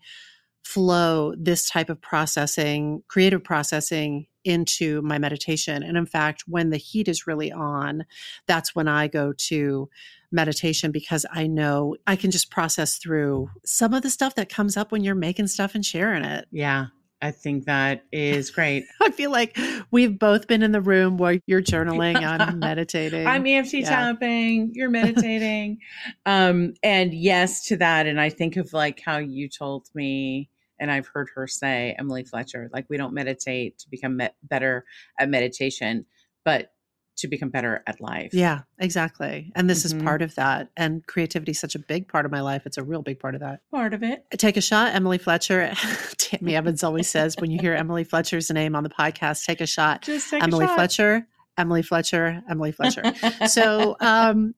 [0.65, 5.83] flow this type of processing, creative processing into my meditation.
[5.83, 8.05] And in fact, when the heat is really on,
[8.47, 9.89] that's when I go to
[10.33, 14.77] meditation because I know I can just process through some of the stuff that comes
[14.77, 16.47] up when you're making stuff and sharing it.
[16.51, 16.87] Yeah.
[17.23, 18.85] I think that is great.
[19.01, 19.57] I feel like
[19.91, 23.27] we've both been in the room where you're journaling, I'm meditating.
[23.27, 23.89] I'm EFT Yeah.
[23.89, 25.79] tapping, you're meditating.
[26.27, 28.07] um, and yes to that.
[28.07, 30.51] And I think of like how you told me,
[30.85, 34.85] and I've heard her say, Emily Fletcher, like we don't meditate to become me- better
[35.19, 36.05] at meditation,
[36.45, 36.71] but
[37.17, 38.35] to become better at life.
[38.35, 39.51] yeah, exactly.
[39.55, 39.85] And this Mhm.
[39.87, 40.69] is part of that.
[40.77, 42.67] And creativity is such a big part of my life.
[42.67, 43.61] It's a real big part of that.
[43.71, 44.27] Part of it.
[44.37, 45.73] Take a shot, Emily Fletcher.
[46.19, 49.67] Tammy Evans always says when you hear Emily Fletcher's name on the podcast, take a
[49.67, 50.03] shot.
[50.03, 50.75] Just take Emily a shot.
[50.77, 51.27] Fletcher,
[51.57, 53.05] Emily Fletcher, Emily Fletcher.
[53.49, 54.55] so um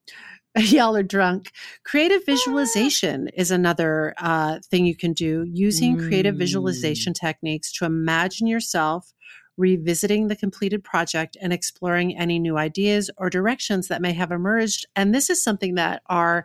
[0.71, 1.53] y'all are drunk
[1.85, 6.39] creative visualization is another uh, thing you can do using creative Mm.
[6.39, 9.13] visualization techniques to imagine yourself
[9.59, 14.87] revisiting the completed project and exploring any new ideas or directions that may have emerged
[14.97, 16.45] and this is something that our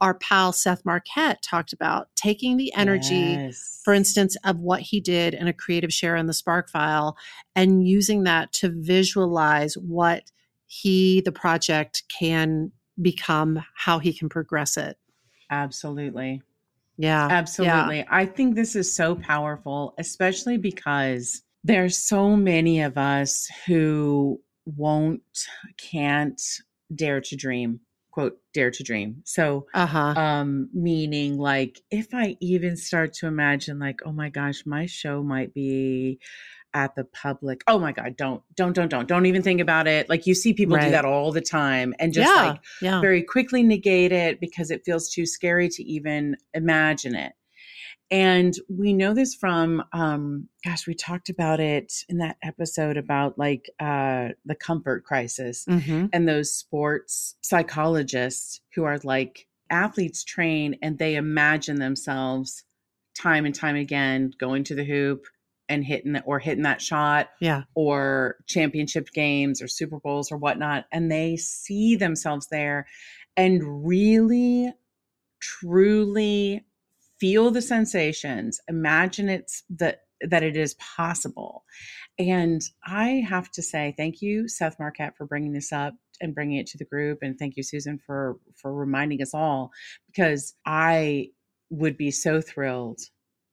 [0.00, 3.80] our pal seth marquette talked about taking the energy Yes.
[3.84, 7.16] for instance, of what he did in a creative share in the Spark file
[7.54, 10.24] and using that to visualize what
[10.66, 14.96] he, the project, can become how he can progress it.
[15.50, 16.42] Absolutely.
[16.98, 17.28] Yeah.
[17.30, 18.04] Absolutely.
[18.10, 25.22] I think this is so powerful, especially because there's so many of us who won't,
[25.76, 26.40] can't
[26.94, 27.80] dare to dream
[28.16, 33.78] quote dare to dream so uh-huh um meaning like if i even start to imagine
[33.78, 36.18] like oh my gosh my show might be
[36.76, 40.08] at the public oh my god don't don't don't don't don't even think about it
[40.10, 40.84] like you see people Right.
[40.84, 42.48] do that all the time and just yeah.
[42.50, 43.00] like yeah.
[43.00, 47.32] very quickly negate it because it feels too scary to even imagine it.
[48.10, 53.36] And we know this from, um, gosh, we talked about it in that episode about
[53.38, 56.10] like uh, the comfort crisis Mhm.
[56.12, 62.64] and those sports psychologists who are like athletes train and they imagine themselves
[63.16, 65.24] time and time again going to the hoop
[65.68, 67.64] and hitting or hitting that shot Yeah.
[67.74, 72.86] or championship games or Super Bowls or whatnot, and they see themselves there
[73.36, 74.72] and really,
[75.40, 76.64] truly
[77.20, 81.64] feel the sensations, imagine it's that that it is possible.
[82.18, 86.56] And I have to say thank you, Seth Marquette, for bringing this up and bringing
[86.56, 89.70] it to the group, and thank you, Susan, for for reminding us all
[90.06, 91.30] because I
[91.70, 93.00] would be so thrilled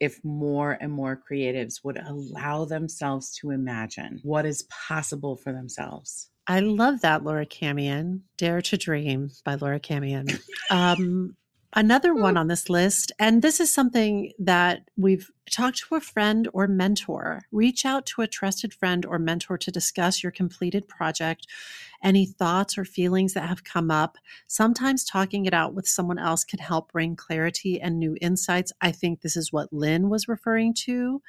[0.04, 6.30] if more and more creatives would allow themselves to imagine what is possible for themselves.
[6.46, 8.20] I love that, Laura Camien.
[8.38, 10.42] Dare to Dream by Laura Camien.
[10.70, 11.38] Um,
[11.72, 16.50] another one on this list, and this is something that we've talked to a friend
[16.52, 17.44] or mentor.
[17.54, 21.48] Reach out to a trusted friend or mentor to discuss your completed project,
[22.04, 24.18] any thoughts or feelings that have come up.
[24.48, 28.72] Sometimes talking it out with someone else can help bring clarity and new insights.
[28.82, 31.22] I think this is what Lin was referring to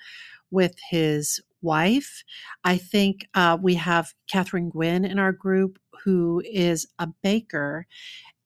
[0.51, 2.22] with his wife.
[2.64, 7.87] I think uh, we have Catherine Gwynn in our group who is a baker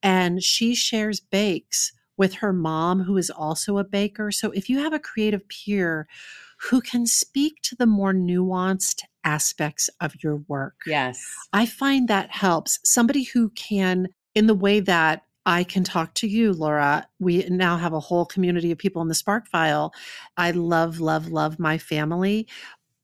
[0.01, 4.31] and she shares bakes with her mom, who is also a baker.
[4.31, 6.07] So if you have a creative peer
[6.69, 11.23] who can speak to the more nuanced aspects of your work, Yes.
[11.53, 12.79] I find that helps.
[12.83, 17.07] Somebody who can, in the way that I can talk to you, Laura.
[17.19, 19.93] We now have a whole community of people in the Spark File.
[20.37, 22.47] I love, love, love my family.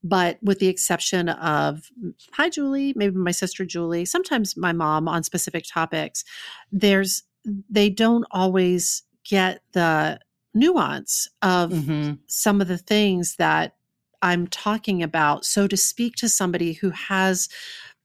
[0.03, 1.89] But with the exception of,
[2.34, 6.24] hi, Julie, maybe my sister Julie, sometimes my mom on specific topics,
[6.72, 7.24] there's,
[7.70, 10.20] they don't always get the
[10.53, 12.20] nuance of Mhm.
[12.28, 13.76] some of the things that
[14.22, 15.45] I'm talking about.
[15.45, 17.49] So to speak to somebody who has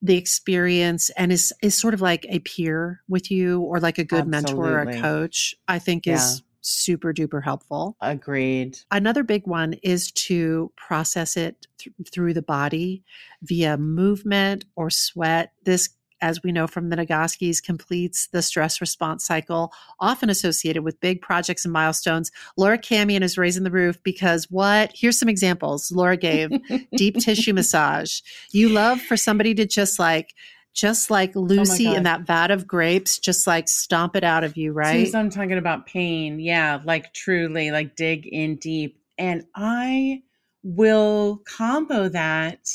[0.02, 4.04] the experience and is is sort of like a peer with you or like a
[4.04, 6.14] good mentor or a coach, I think Yeah.
[6.14, 7.96] is super duper helpful.
[8.00, 8.78] Agreed.
[8.90, 13.02] Another big one is to process it th- through the body
[13.42, 15.52] via movement or sweat.
[15.64, 15.88] This
[16.20, 21.20] as we know from the Nagoskis, completes the stress response cycle, often associated with big
[21.20, 22.30] projects and milestones.
[22.56, 24.92] Laura Camien is raising the roof because what?
[24.94, 26.50] Here's some examples Laura gave
[26.96, 28.20] deep tissue massage.
[28.52, 30.34] You love for somebody to just like,
[30.72, 34.56] just like oh Lucy in that vat of grapes, just like stomp it out of
[34.56, 35.04] you, right?
[35.04, 36.38] Susan, I'm talking about pain.
[36.38, 38.98] Yeah, like truly, like dig in deep.
[39.18, 40.22] And I
[40.62, 42.68] will combo that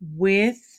[0.00, 0.73] with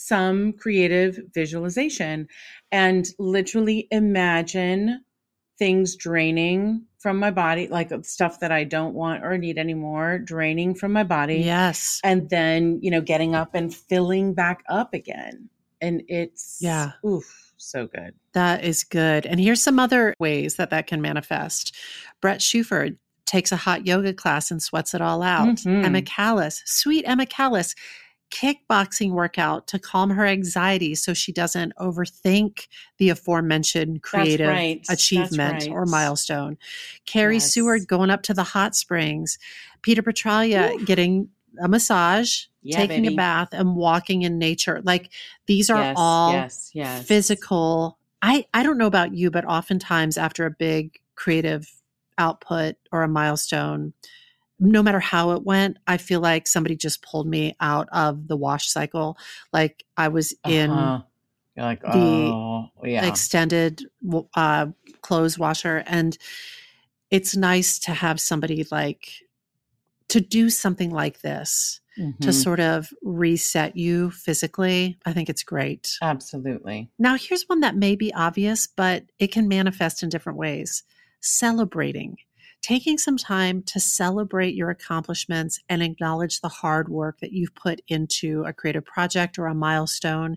[0.00, 2.28] some creative visualization
[2.70, 5.04] and literally imagine
[5.58, 10.74] things draining from my body, like stuff that I don't want or need anymore, draining
[10.74, 11.38] from my body.
[11.38, 12.00] Yes.
[12.04, 15.48] And then, you know, getting up and filling back up again.
[15.80, 16.92] And it's, Yeah.
[17.04, 18.14] oof, so good.
[18.34, 19.26] That is good.
[19.26, 21.74] And here's some other ways that that can manifest.
[22.20, 22.96] Brett Shuford
[23.26, 25.56] takes a hot yoga class and sweats it all out.
[25.56, 25.84] Mhm.
[25.84, 27.74] Emma Callis, sweet Emma Callis,
[28.30, 32.68] kickboxing workout to calm her anxiety so she doesn't overthink
[32.98, 34.84] the aforementioned creative right.
[34.88, 36.58] Achievement or milestone.
[37.06, 37.52] Carrie Yes.
[37.54, 39.38] Seward going up to the hot springs.
[39.82, 41.28] Peter Petralia getting
[41.60, 43.14] a massage, Yeah, taking baby.
[43.14, 44.80] a bath, and walking in nature.
[44.84, 45.10] Like
[45.46, 47.06] these are yes, all yes, yes.
[47.06, 51.70] physical i i don't know about you but oftentimes after a big creative
[52.18, 53.92] output or a milestone
[54.60, 58.36] no matter how it went i feel like somebody just pulled me out of the
[58.36, 59.16] wash cycle
[59.52, 61.02] like i was in Uh-huh.
[61.56, 63.04] Like, the oh, yeah.
[63.08, 63.82] extended
[64.34, 64.66] uh,
[65.02, 66.16] clothes washer and
[67.10, 69.10] it's nice to have somebody like
[70.08, 71.80] to do something like this
[72.20, 72.32] to Mhm.
[72.32, 76.90] sort of reset you physically i think it's great Absolutely.
[76.98, 80.82] Now, here's one that may be obvious, but it can manifest in different ways.
[81.20, 82.18] Celebrating,
[82.62, 87.80] taking some time to celebrate your accomplishments and acknowledge the hard work that you've put
[87.88, 90.36] into a creative project or a milestone.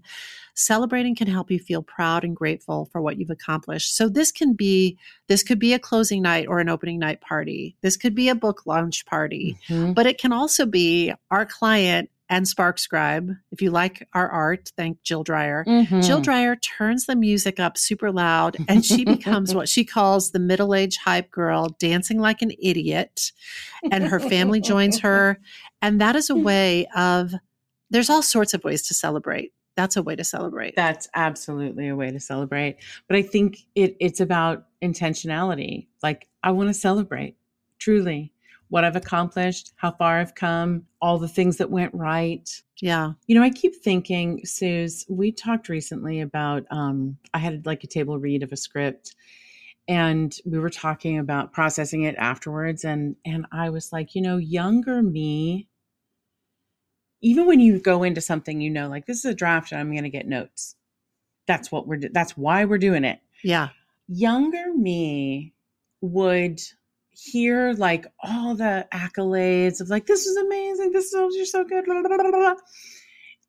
[0.53, 3.95] Celebrating can help you feel proud and grateful for what you've accomplished.
[3.95, 4.97] So this can be
[5.27, 7.75] this could be a closing night or an opening night party.
[7.81, 9.95] This could be a book launch party, Mhm.
[9.95, 13.29] but it can also be our client and Spark Scribe.
[13.51, 15.65] If you like our art, thank Jill Dreyer.
[15.67, 16.03] Mhm.
[16.03, 20.39] Jill Dreyer turns the music up super loud and she becomes what she calls the
[20.39, 23.33] middle aged hype girl, dancing like an idiot.
[23.91, 25.39] And her family joins her.
[25.81, 27.33] And that is a way of,
[27.89, 29.51] there's all sorts of ways to celebrate.
[29.75, 30.75] That's a way to celebrate.
[30.77, 32.77] That's absolutely a way to celebrate.
[33.09, 35.87] But I think it, it's about intentionality.
[36.01, 37.35] Like, I want to celebrate
[37.77, 38.31] truly
[38.71, 42.49] what I've accomplished, how far I've come, all the things that went right.
[42.79, 43.11] yeah.
[43.27, 47.87] You know, I keep thinking, Suze, we talked recently about, um, I had like a
[47.87, 49.13] table read of a script
[49.89, 52.85] and we were talking about processing it afterwards.
[52.85, 55.67] And, and I was like, you know, younger me,
[57.21, 59.91] even when you go into something, you know, like this is a draft and I'm
[59.91, 60.77] going to get notes.
[61.45, 63.19] That's what we're, that's why we're doing it.
[63.43, 63.69] Yeah.
[64.07, 65.53] Younger me
[65.99, 66.61] would
[67.23, 70.91] hear like all the accolades of like, this is amazing.
[70.91, 71.85] This is, you're so good.
[71.85, 72.55] blah, blah, blah.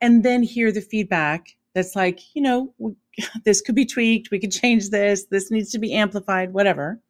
[0.00, 2.96] And then hear the feedback that's like, you know, w-
[3.44, 4.30] this could be tweaked.
[4.30, 5.24] We could change this.
[5.26, 7.00] This needs to be amplified, whatever.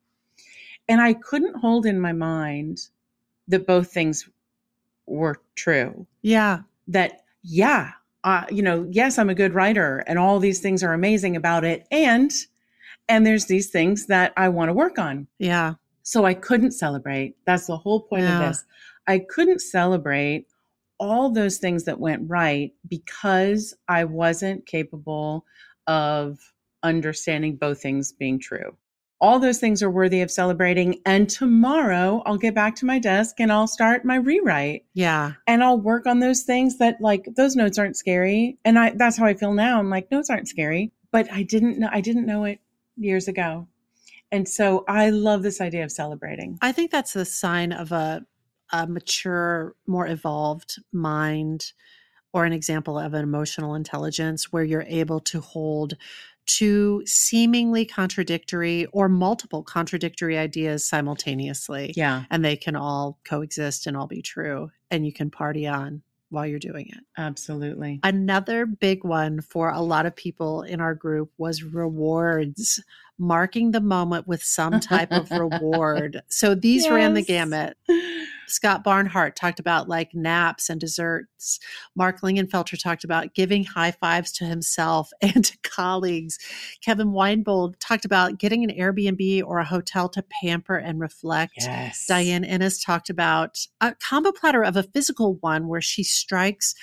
[0.88, 2.78] And I couldn't hold in my mind
[3.48, 4.28] that both things
[5.06, 6.60] were true Yeah.
[6.88, 7.90] that yeah
[8.22, 11.64] uh, you know yes i'm a good writer and all these things are amazing about
[11.64, 12.30] it and
[13.08, 15.74] and there's these things that i want to work on Yeah.
[16.02, 18.40] So i couldn't celebrate that's the whole point Yeah.
[18.42, 18.64] of this
[19.06, 20.46] i couldn't celebrate
[20.98, 25.44] all those things that went right because i wasn't capable
[25.86, 26.38] of
[26.82, 28.76] understanding both things being true
[29.20, 33.36] all those things are worthy of celebrating and tomorrow i'll get back to my desk
[33.38, 35.32] and i'll start my rewrite Yeah.
[35.46, 38.58] and I'll work on those things that like those notes aren't scary.
[38.64, 39.78] And I that's how I feel now.
[39.78, 42.58] I'm like notes aren't scary, but I didn't know I didn't know it
[42.96, 43.68] years ago.
[44.32, 46.58] And so I love this idea of celebrating.
[46.62, 48.24] I think that's a sign of a,
[48.72, 51.72] a mature, more evolved mind
[52.32, 55.94] or an example of an emotional intelligence where you're able to hold
[56.46, 61.92] two seemingly contradictory or multiple contradictory ideas simultaneously.
[61.94, 64.70] Yeah, And they can all coexist and all be true.
[64.90, 67.04] And you can party on while you're doing it.
[67.18, 68.00] absolutely.
[68.02, 72.82] Another big one for a lot of people in our group was rewards,
[73.18, 76.22] marking the moment with some type of reward.
[76.28, 77.76] So these ran the gamut.
[78.52, 81.58] Scott Barnhart talked about like naps and desserts.
[81.96, 86.38] Mark Lingenfelter talked about giving high fives to himself and to colleagues.
[86.84, 91.54] Kevin Weinbold talked about getting an Airbnb or a hotel to pamper and reflect.
[91.58, 92.06] Yes.
[92.06, 96.74] Diane Ennis talked about a combo platter of a physical one where she strikes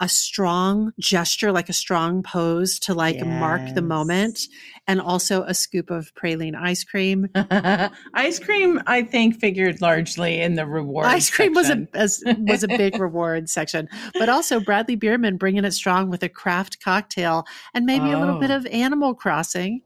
[0.00, 4.40] a strong gesture, like a strong pose to like mark the moment,
[4.86, 7.28] and also a scoop of praline ice cream.
[8.14, 11.06] Ice cream, I think, figured largely in the reward.
[11.06, 15.72] ice cream was a was a big reward section, but also Bradley Bierman bringing it
[15.72, 17.44] strong with a craft cocktail
[17.74, 18.56] and maybe a little bit Oh.
[18.56, 19.82] of Animal Crossing.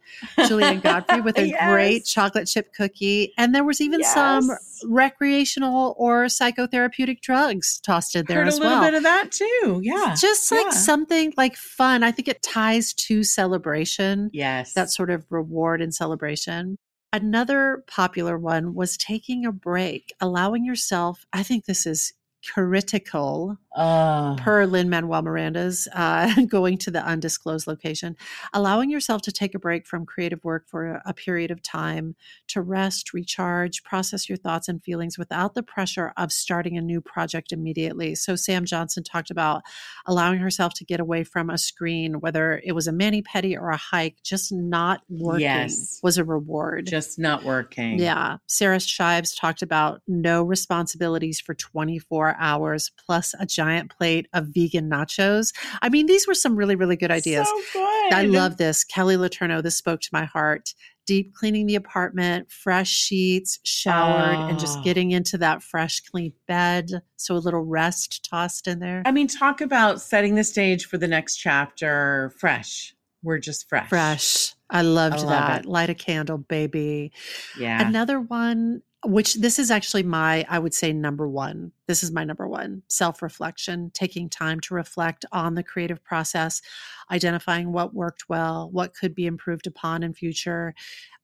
[0.46, 4.71] Julian Godfrey with a great chocolate chip cookie, and there was even some Yes.
[4.86, 8.68] Recreational or psychotherapeutic drugs tossed in there Heard as well.
[8.68, 9.80] a little bit of that too.
[9.82, 10.14] Yeah.
[10.18, 10.70] Just like yeah.
[10.70, 12.02] something like fun.
[12.02, 14.72] I think it ties to celebration, Yes.
[14.74, 16.76] that sort of reward and celebration.
[17.12, 22.14] Another popular one was taking a break, allowing yourself, I think this is
[22.52, 24.36] critical Oh.
[24.38, 28.16] per Lin-Manuel Miranda's uh, going to the undisclosed location,
[28.52, 32.14] allowing yourself to take a break from creative work for a, a period of time
[32.48, 37.00] to rest, recharge, process your thoughts and feelings without the pressure of starting a new
[37.00, 38.14] project immediately.
[38.14, 39.62] So, Sam Johnson talked about
[40.04, 43.70] allowing herself to get away from a screen, whether it was a mani pedi or
[43.70, 45.98] a hike, just not working Yes.
[46.02, 46.88] was a reward.
[46.88, 47.98] just not working.
[47.98, 48.36] Yeah.
[48.48, 54.88] Sarah Shives talked about no responsibilities for 24 hours plus a giant plate of vegan
[54.90, 55.52] nachos.
[55.80, 57.46] I mean, these were some really, really good ideas.
[57.48, 58.12] So good.
[58.12, 58.84] I love this.
[58.84, 60.74] Kelly Laterno, this spoke to my heart.
[61.04, 64.82] Deep cleaning the apartment, fresh sheets, showered, and just Ah.
[64.82, 67.02] getting into that fresh, clean bed.
[67.16, 69.02] So a little rest tossed in there.
[69.04, 72.94] I mean, talk about setting the stage for the next chapter fresh.
[73.24, 73.88] We're just fresh.
[73.88, 74.54] Fresh.
[74.70, 75.60] I loved I love that.
[75.64, 75.66] it.
[75.66, 77.12] Light a candle, baby.
[77.58, 77.86] Yeah.
[77.86, 81.72] Another one which this is actually my, I would say, number one.
[81.88, 86.62] This is my number one self reflection, taking time to reflect on the creative process,
[87.10, 90.74] identifying what worked well, what could be improved upon in future.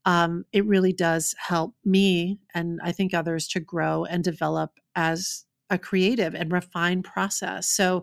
[0.05, 5.45] Um, it really does help me and I think others to grow and develop as
[5.71, 7.69] a creative and refined process.
[7.69, 8.03] So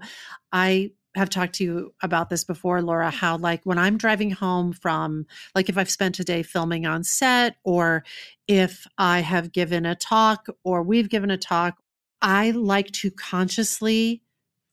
[0.52, 4.74] I have talked to you about this before, Laura, how like when I'm driving home
[4.74, 8.04] from, like if I've spent a day filming on set or
[8.48, 11.82] if I have given a talk or we've given a talk,
[12.22, 14.22] I like to consciously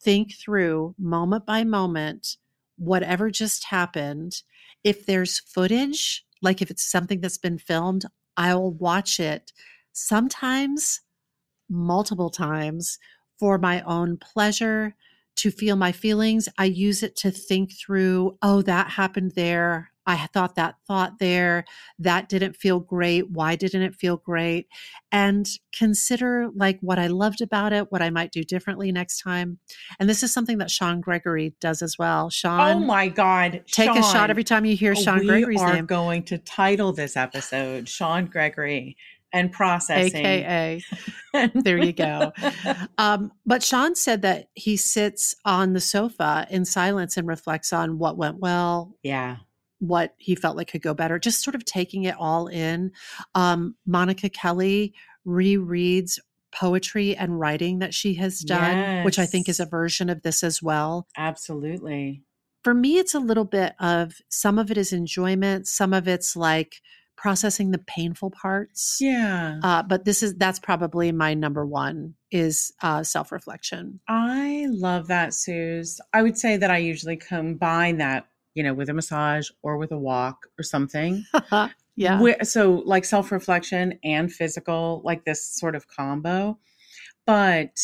[0.01, 2.37] think through moment by moment
[2.77, 4.43] whatever just happened.
[4.83, 8.05] If there's footage, like if it's something that's been filmed,
[8.37, 9.53] I'll watch it
[9.93, 11.01] sometimes
[11.69, 12.99] multiple times
[13.39, 14.95] for my own pleasure
[15.37, 16.49] to feel my feelings.
[16.59, 19.89] I use it to think through, oh, that happened there.
[20.05, 21.65] I thought that thought there.
[21.99, 23.31] That didn't feel great.
[23.31, 24.67] Why didn't it feel great?
[25.13, 29.59] And consider like what I loved about it, what I might do differently next time.
[30.01, 32.27] And this is something that Sean Gregory does as well.
[32.27, 32.61] Oh Sean.
[32.61, 33.63] Oh my God.
[33.71, 35.87] Take Sean, a shot every time you hear Sean we Gregory's are name.
[35.87, 38.97] going to title this episode Sean Gregory
[39.33, 40.25] and processing.
[40.25, 40.83] AKA.
[41.55, 42.33] there you go.
[42.99, 47.99] Um, but Sean said that he sits on the sofa in silence and reflects on
[47.99, 49.37] what went well, yeah.
[49.79, 52.93] what he felt like could go better, just sort of taking it all in.
[53.35, 54.95] Um, Monica Kelly
[55.27, 56.19] rereads
[56.55, 60.43] poetry and writing that she has done, which I think is a version of this
[60.43, 61.07] as well.
[61.17, 62.23] Absolutely.
[62.63, 66.37] For me, it's a little bit of some of it is enjoyment, some of it's
[66.37, 66.81] like
[67.23, 68.99] processing the painful parts.
[69.01, 69.61] Yeah.
[69.63, 74.01] Uh, but this is that's probably my number one is uh, self reflection.
[74.09, 76.01] I love that, Suze.
[76.13, 79.93] I would say that I usually combine that, you know, with a massage or with
[79.93, 81.25] a walk or something.
[81.97, 86.59] yeah, Where- so like self-reflection and physical like this sort of combo
[87.25, 87.79] but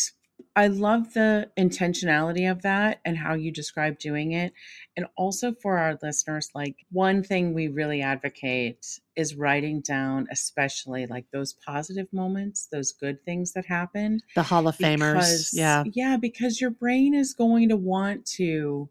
[0.55, 4.53] i love the intentionality of that and how you describe doing it
[4.97, 8.85] and also for our listeners like one thing we really advocate
[9.15, 14.67] is writing down especially like those positive moments those good things that happened the Hall
[14.67, 15.13] of Famers.
[15.13, 18.89] because- Yeah, yeah because your brain is going to want to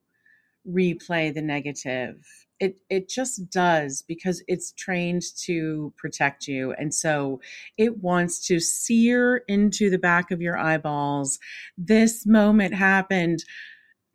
[0.68, 2.16] replay the negative
[2.60, 6.72] it it just does because it's trained to protect you.
[6.72, 7.40] And so
[7.76, 11.38] it wants to sear into the back of your eyeballs.
[11.76, 13.44] This moment happened.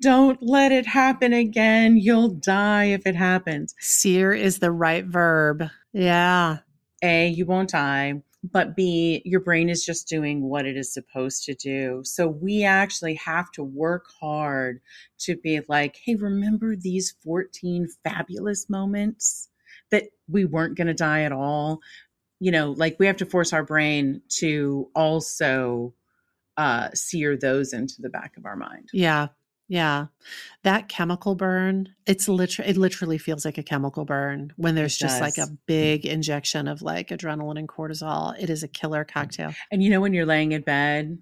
[0.02, 1.98] Don't let it happen again.
[1.98, 3.74] You'll die if it happens.
[3.80, 5.64] Sear is the right verb.
[5.94, 6.58] Yeah,
[7.02, 11.46] A, you won't die, but B, your brain is just doing what it is supposed
[11.46, 12.02] to do.
[12.04, 14.82] So we actually have to work hard
[15.20, 19.50] to be like, hey, remember these 14 fabulous moments
[19.92, 21.80] that we weren't going to die at all?
[22.40, 25.94] You know, like we have to force our brain to also
[26.58, 28.90] uh, sear those into the back of our mind.
[28.92, 29.28] yeah,
[29.74, 30.06] yeah.
[30.62, 31.96] That chemical burn.
[32.06, 36.06] It's literally it literally feels like a chemical burn when there's just like a big
[36.06, 38.40] injection of like adrenaline and cortisol.
[38.40, 39.56] It is a killer cocktail.
[39.72, 41.18] And you know when you're laying in bed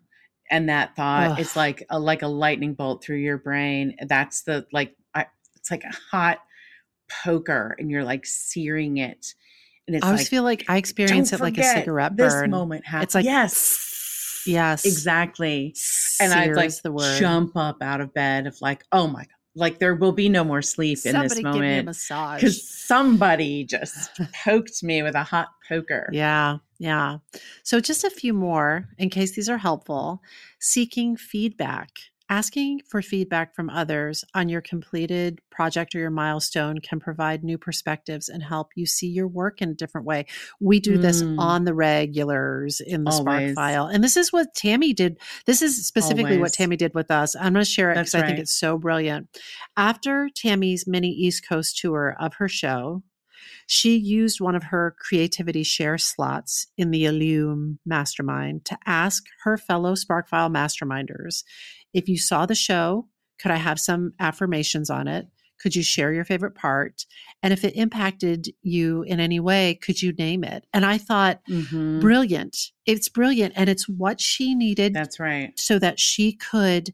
[0.50, 1.40] and that thought Ugh.
[1.40, 3.96] it's like a like a lightning bolt through your brain.
[4.06, 6.40] That's the like I, it's like a hot
[7.24, 9.34] poker and you're like searing it.
[9.88, 12.34] And it's I always like feel like I experience it "Don't like a cigarette this
[12.34, 12.52] burn.
[12.52, 13.04] moment happened.
[13.06, 13.91] It's like yes.
[14.46, 15.76] Yes, Exactly.
[16.20, 17.20] And I'd like the word.
[17.20, 19.28] jump up out of bed of like, oh my god.
[19.54, 21.86] Like there will be no more sleep in Somebody this me a moment.
[21.88, 22.40] massage.
[22.42, 24.10] Because somebody just
[24.46, 26.10] poked me with a hot poker.
[26.14, 27.18] Yeah, yeah.
[27.64, 30.22] So, just a few more in case these are helpful.
[30.62, 31.90] Seeking feedback,
[32.32, 37.58] asking for feedback from others on your completed project or your milestone can provide new
[37.58, 40.26] perspectives and help you see your work in a different way.
[40.62, 41.38] We do this Mm.
[41.38, 43.86] on the regulars in the Spark file.
[43.88, 45.20] And this is what Tammy did.
[45.46, 47.36] This is specifically what Tammy did with us.
[47.36, 49.28] I'm going to share it because That's I think it's so brilliant.
[49.76, 53.04] After Tammy's mini East Coast tour of her show,
[53.68, 59.58] she used one of her creativity share slots in the Illume mastermind to ask her
[59.58, 61.44] fellow Sparkfile masterminders
[61.94, 63.08] if you saw the show,
[63.40, 65.28] could I have some affirmations on it?
[65.60, 67.06] Could you share your favorite part?
[67.44, 70.66] And if it impacted you in any way, could you name it?
[70.74, 72.02] And I thought, Mhm.
[72.02, 72.72] brilliant.
[72.86, 73.54] It's brilliant.
[73.56, 75.58] And it's what she needed That's right.
[75.60, 76.94] so that she could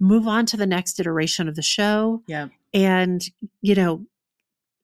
[0.00, 2.48] move on to the next iteration of the show Yeah.
[2.72, 3.22] and
[3.60, 4.06] you know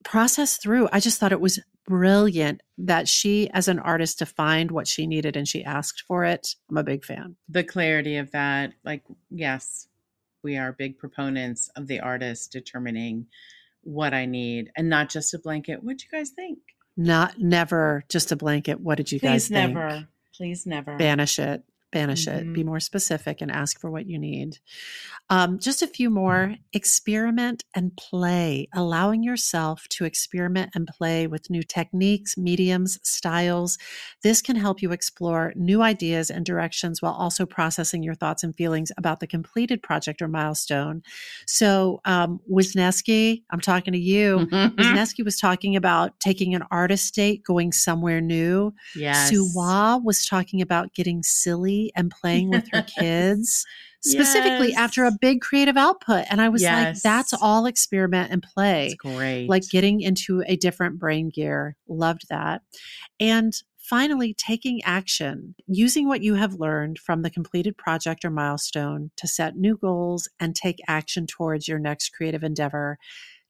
[0.03, 4.89] process through i just thought it was brilliant that she as an artist defined what
[4.89, 8.73] she needed and she asked for it i'm a big fan the clarity of that
[8.85, 9.87] like yes
[10.43, 13.27] we are big proponents of the artist determining
[13.83, 16.59] what i need and not just a blanket what do you guys think
[16.97, 19.75] not never just a blanket what did you guys think?
[19.75, 20.97] please never Please never.
[20.97, 21.63] Banish it.
[21.95, 22.53] Banish it.
[22.53, 22.67] Be Mhm.
[22.67, 24.59] more specific and ask for what you need.
[25.31, 26.57] Um, just a few more.
[26.75, 33.79] Experiment and play, allowing yourself to experiment and play with new techniques, mediums, styles.
[34.23, 38.55] This can help you explore new ideas and directions while also processing your thoughts and
[38.55, 41.03] feelings about the completed project or milestone.
[41.47, 44.47] So, um, Wisniewski, I'm talking to you.
[44.51, 44.75] Mhm.
[44.77, 48.75] Wisniewski was talking about taking an artist date, going somewhere new.
[48.97, 49.31] yes.
[49.33, 53.65] Suwa was talking about getting silly and playing with her kids,
[54.01, 54.79] specifically Yes.
[54.79, 56.27] after a big creative output.
[56.31, 58.87] And I was like, that's all experiment and play.
[58.87, 59.49] It's great.
[59.49, 61.77] Like getting into a different brain gear.
[61.89, 62.63] Loved that.
[63.21, 69.11] And finally, taking action, using what you have learned from the completed project or milestone
[69.17, 72.99] to set new goals and take action towards your next creative endeavor.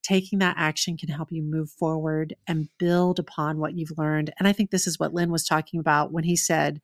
[0.02, 4.34] Taking that action can help you move forward and build upon what you've learned.
[4.38, 6.82] And I think this is what Lin was talking about when he said,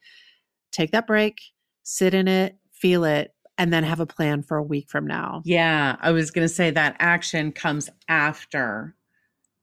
[0.72, 1.40] take that break,
[1.82, 5.42] sit in it, feel it, and then have a plan for a week from now.
[5.44, 8.94] Yeah, I was going to say that action comes after.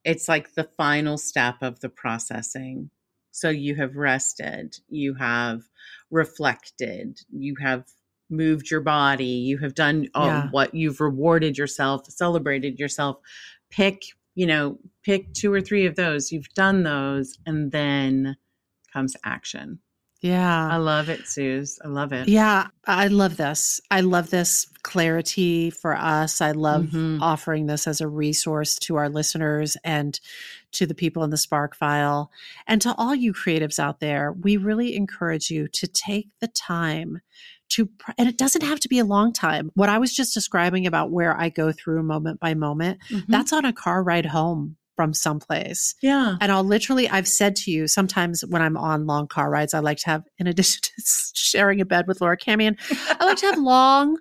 [0.03, 2.89] It's like the final step of the processing.
[3.31, 5.63] So you have rested, you have
[6.11, 7.85] reflected, you have
[8.29, 10.49] moved your body, you have done all Yeah.
[10.51, 13.17] what you've rewarded yourself, celebrated yourself.
[13.69, 14.01] Pick,
[14.35, 16.31] you know, pick two or three of those.
[16.31, 18.37] You've done those, and then
[18.91, 19.79] comes action.
[20.21, 20.67] Yeah.
[20.71, 21.79] I love it, Suze.
[21.85, 22.27] I love it.
[22.27, 23.79] Yeah, I love this.
[23.91, 26.41] I love this clarity for us.
[26.41, 27.21] I love Mhm.
[27.21, 30.19] offering this as a resource to our listeners and
[30.71, 32.31] to the people in the Spark file.
[32.65, 37.21] And to all you creatives out there, we really encourage you to take the time
[37.69, 39.71] to, and it doesn't have to be a long time.
[39.75, 43.25] What I was just describing about where I go through moment by moment, Mhm.
[43.27, 45.95] that's on a car ride home from someplace.
[46.01, 46.35] yeah.
[46.41, 49.79] And I'll literally, I've said to you sometimes when I'm on long car rides, I
[49.79, 50.91] like to have, in addition to
[51.33, 52.75] sharing a bed with Laura Camien,
[53.19, 54.17] I like to have long,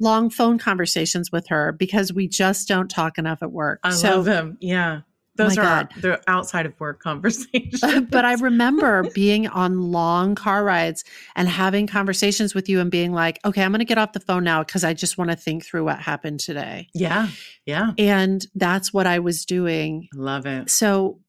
[0.00, 3.80] long phone conversations with her because we just don't talk enough at work.
[3.84, 4.56] I so, love them.
[4.60, 5.02] Yeah.
[5.38, 5.88] Those My are God.
[6.02, 7.80] the outside of work conversations.
[8.10, 11.04] but I remember being on long car rides
[11.36, 14.20] and having conversations with you and being like, okay, I'm going to get off the
[14.20, 16.88] phone now because I just want to think through what happened today.
[16.92, 17.28] yeah.
[17.64, 17.92] Yeah.
[17.98, 20.68] And that's what I was doing love it.
[20.70, 21.20] So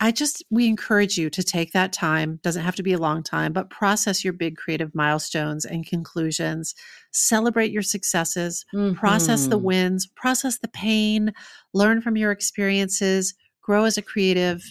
[0.00, 2.40] I just, we encourage you to take that time.
[2.42, 6.74] Doesn't have to be a long time, but process your big creative milestones and conclusions.
[7.12, 8.64] Celebrate your successes,
[8.94, 9.62] process the Mhm.
[9.62, 11.32] wins, process the pain,
[11.74, 13.34] learn from your experiences,
[13.68, 14.64] grow as a creative,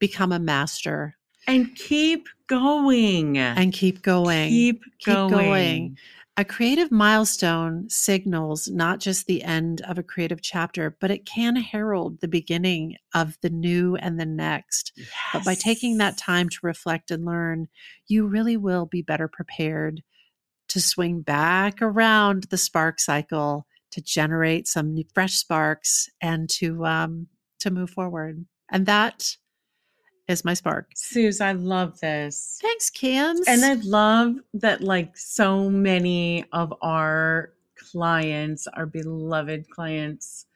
[0.00, 1.14] become a master,
[1.46, 3.38] and keep going.
[3.38, 4.48] and keep going.
[4.48, 5.30] keep, Keep going.
[5.30, 5.98] going.
[6.36, 11.54] A creative milestone signals not just the end of a creative chapter, but it can
[11.54, 14.90] herald the beginning of the new and the next.
[15.32, 17.68] But by taking that time to reflect and learn,
[18.08, 20.02] you really will be better prepared
[20.70, 26.84] to swing back around the spark cycle to generate some new, fresh sparks and to
[26.86, 27.28] um,
[27.62, 28.44] to move forward.
[28.70, 29.36] And that
[30.28, 30.90] is my spark.
[30.94, 32.58] Suze, I love this.
[32.62, 33.46] Thanks, Cams.
[33.48, 37.52] And I love that, like, so many of our
[37.90, 40.46] clients, our beloved clients,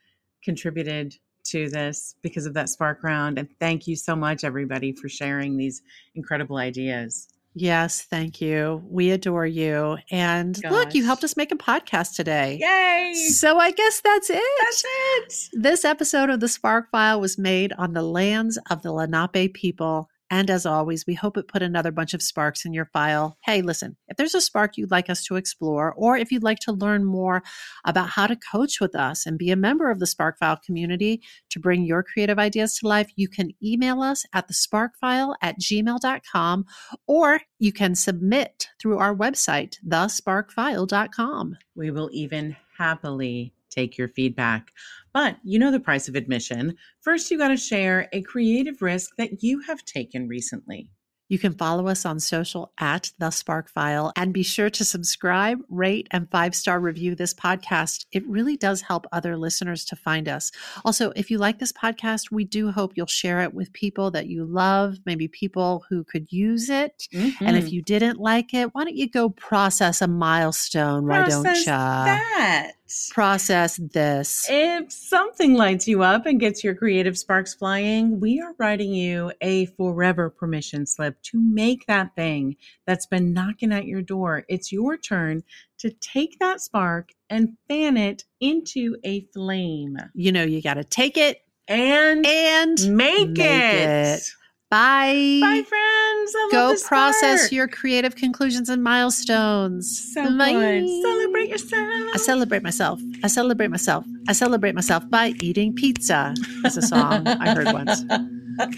[0.42, 3.38] contributed to this because of that spark round.
[3.38, 5.82] And thank you so much, everybody, for sharing these
[6.14, 7.28] incredible ideas.
[7.56, 8.84] Yes, thank you.
[8.88, 9.98] We adore you.
[10.10, 12.58] And look, you helped us make a podcast today.
[12.60, 13.14] Yay!
[13.30, 14.42] So I guess that's it.
[14.60, 15.60] That's it.
[15.60, 20.08] This episode of the Spark File was made on the lands of the Lenape people.
[20.30, 23.36] And as always, we hope it put another bunch of sparks in your file.
[23.44, 26.58] Hey, listen, if there's a spark you'd like us to explore, or if you'd like
[26.60, 27.42] to learn more
[27.84, 31.22] about how to coach with us and be a member of the Spark File community
[31.50, 35.60] to bring your creative ideas to life, you can email us at the sparkfile at
[35.60, 36.64] gmail.com
[37.06, 41.56] or you can submit through our website, thesparkfile.com.
[41.74, 44.72] We will even happily take your feedback.
[45.12, 46.76] But you know the price of admission.
[47.02, 50.90] First, you got to share a creative risk that you have taken recently.
[51.28, 55.58] You can follow us on social at The Spark File and be sure to subscribe,
[55.68, 58.06] rate, and five star review this podcast.
[58.12, 60.52] It really does help other listeners to find us.
[60.84, 64.28] Also, if you like this podcast, we do hope you'll share it with people that
[64.28, 67.08] you love, maybe people who could use it.
[67.12, 67.56] And Hmm.
[67.56, 71.08] if you didn't like it, why don't you go process a milestone?
[71.08, 71.64] Why don't you?
[71.64, 72.72] that.
[73.10, 74.46] Process this.
[74.48, 79.32] If something lights you up and gets your creative sparks flying, we are writing you
[79.40, 82.56] a forever permission slip to make that thing
[82.86, 84.44] that's been knocking at your door.
[84.48, 85.42] It's your turn
[85.78, 90.84] to take that spark and fan it into a flame You know, you got to
[90.84, 93.88] take it and and make, make it.
[93.88, 94.22] it.
[94.70, 95.40] Bye.
[95.42, 96.05] Bye, friends.
[96.34, 97.52] I Go love process spark.
[97.52, 100.12] your creative conclusions and milestones.
[100.14, 100.52] so Bye.
[100.52, 100.88] good.
[101.02, 101.88] Celebrate yourself.
[102.14, 103.00] I celebrate myself.
[103.22, 104.04] I celebrate myself.
[104.28, 106.34] I celebrate myself by eating pizza.
[106.62, 108.04] That's a song I heard once.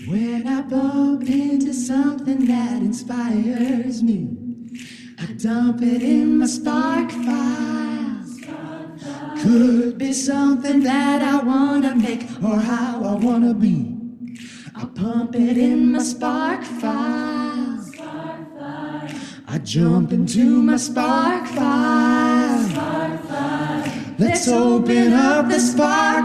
[0.08, 4.28] When I bump into something that inspires me,
[5.20, 8.24] I dump it in my spark file.
[9.40, 13.94] Could be something that I wanna make or how I wanna be.
[14.74, 17.27] I pump it in my spark file.
[19.68, 22.56] Jump into my spark file.
[24.18, 26.24] Let's open up the spark.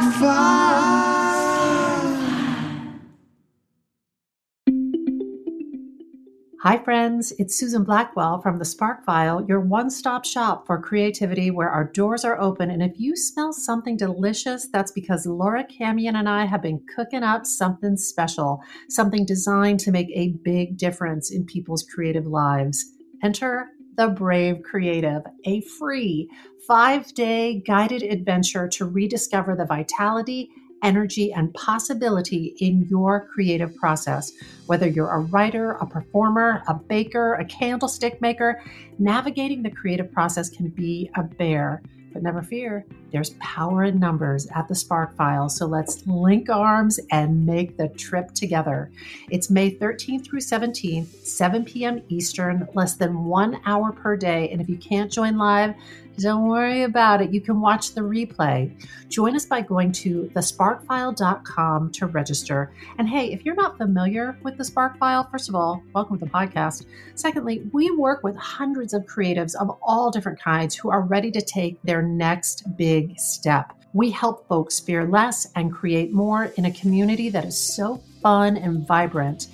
[6.61, 7.33] Hi, friends.
[7.37, 11.83] It's Susan Blackwell from the Spark File, your one stop shop for creativity where our
[11.83, 12.71] doors are open.
[12.71, 17.23] And if you smell something delicious, that's because Laura Camien and I have been cooking
[17.23, 22.89] up something special, something designed to make a big difference in people's creative lives.
[23.23, 26.29] Enter the Brave Creative, a free
[26.67, 30.49] five day guided adventure to rediscover the vitality
[30.83, 34.31] energy, and possibility in your creative process.
[34.67, 38.61] Whether you're a writer, a performer, a baker, a candlestick maker,
[38.99, 41.81] navigating the creative process can be a bear.
[42.13, 45.49] But never fear, there's power in numbers at the Spark File.
[45.49, 48.91] So let's link arms and make the trip together.
[49.29, 52.03] It's May 13th through 17th, 7 p.m.
[52.09, 54.49] Eastern, less than one hour per day.
[54.49, 55.73] And if you can't join live,
[56.19, 57.33] don't worry about it.
[57.33, 58.71] You can watch the replay.
[59.09, 62.71] Join us by going to thesparkfile.com to register.
[62.97, 66.25] And hey, if you're not familiar with the Spark File, first of all, welcome to
[66.25, 66.85] the podcast.
[67.15, 71.41] Secondly, we work with hundreds of creatives of all different kinds who are ready to
[71.41, 73.73] take their next big step.
[73.93, 78.57] We help folks fear less and create more in a community that is so fun
[78.57, 79.47] and vibrant.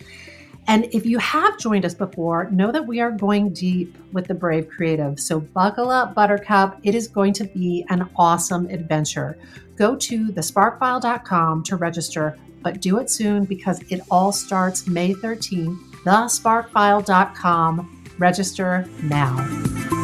[0.70, 4.36] And if you have joined us before, know that we are going deep with the
[4.36, 5.20] Brave Creative.
[5.20, 6.80] So buckle up, Buttercup.
[6.84, 9.36] It is going to be an awesome adventure.
[9.78, 15.76] Go to thesparkfile.com to register, but do it soon because it all starts May 13th.
[16.04, 18.06] Thesparkfile.com.
[18.20, 19.99] Register now.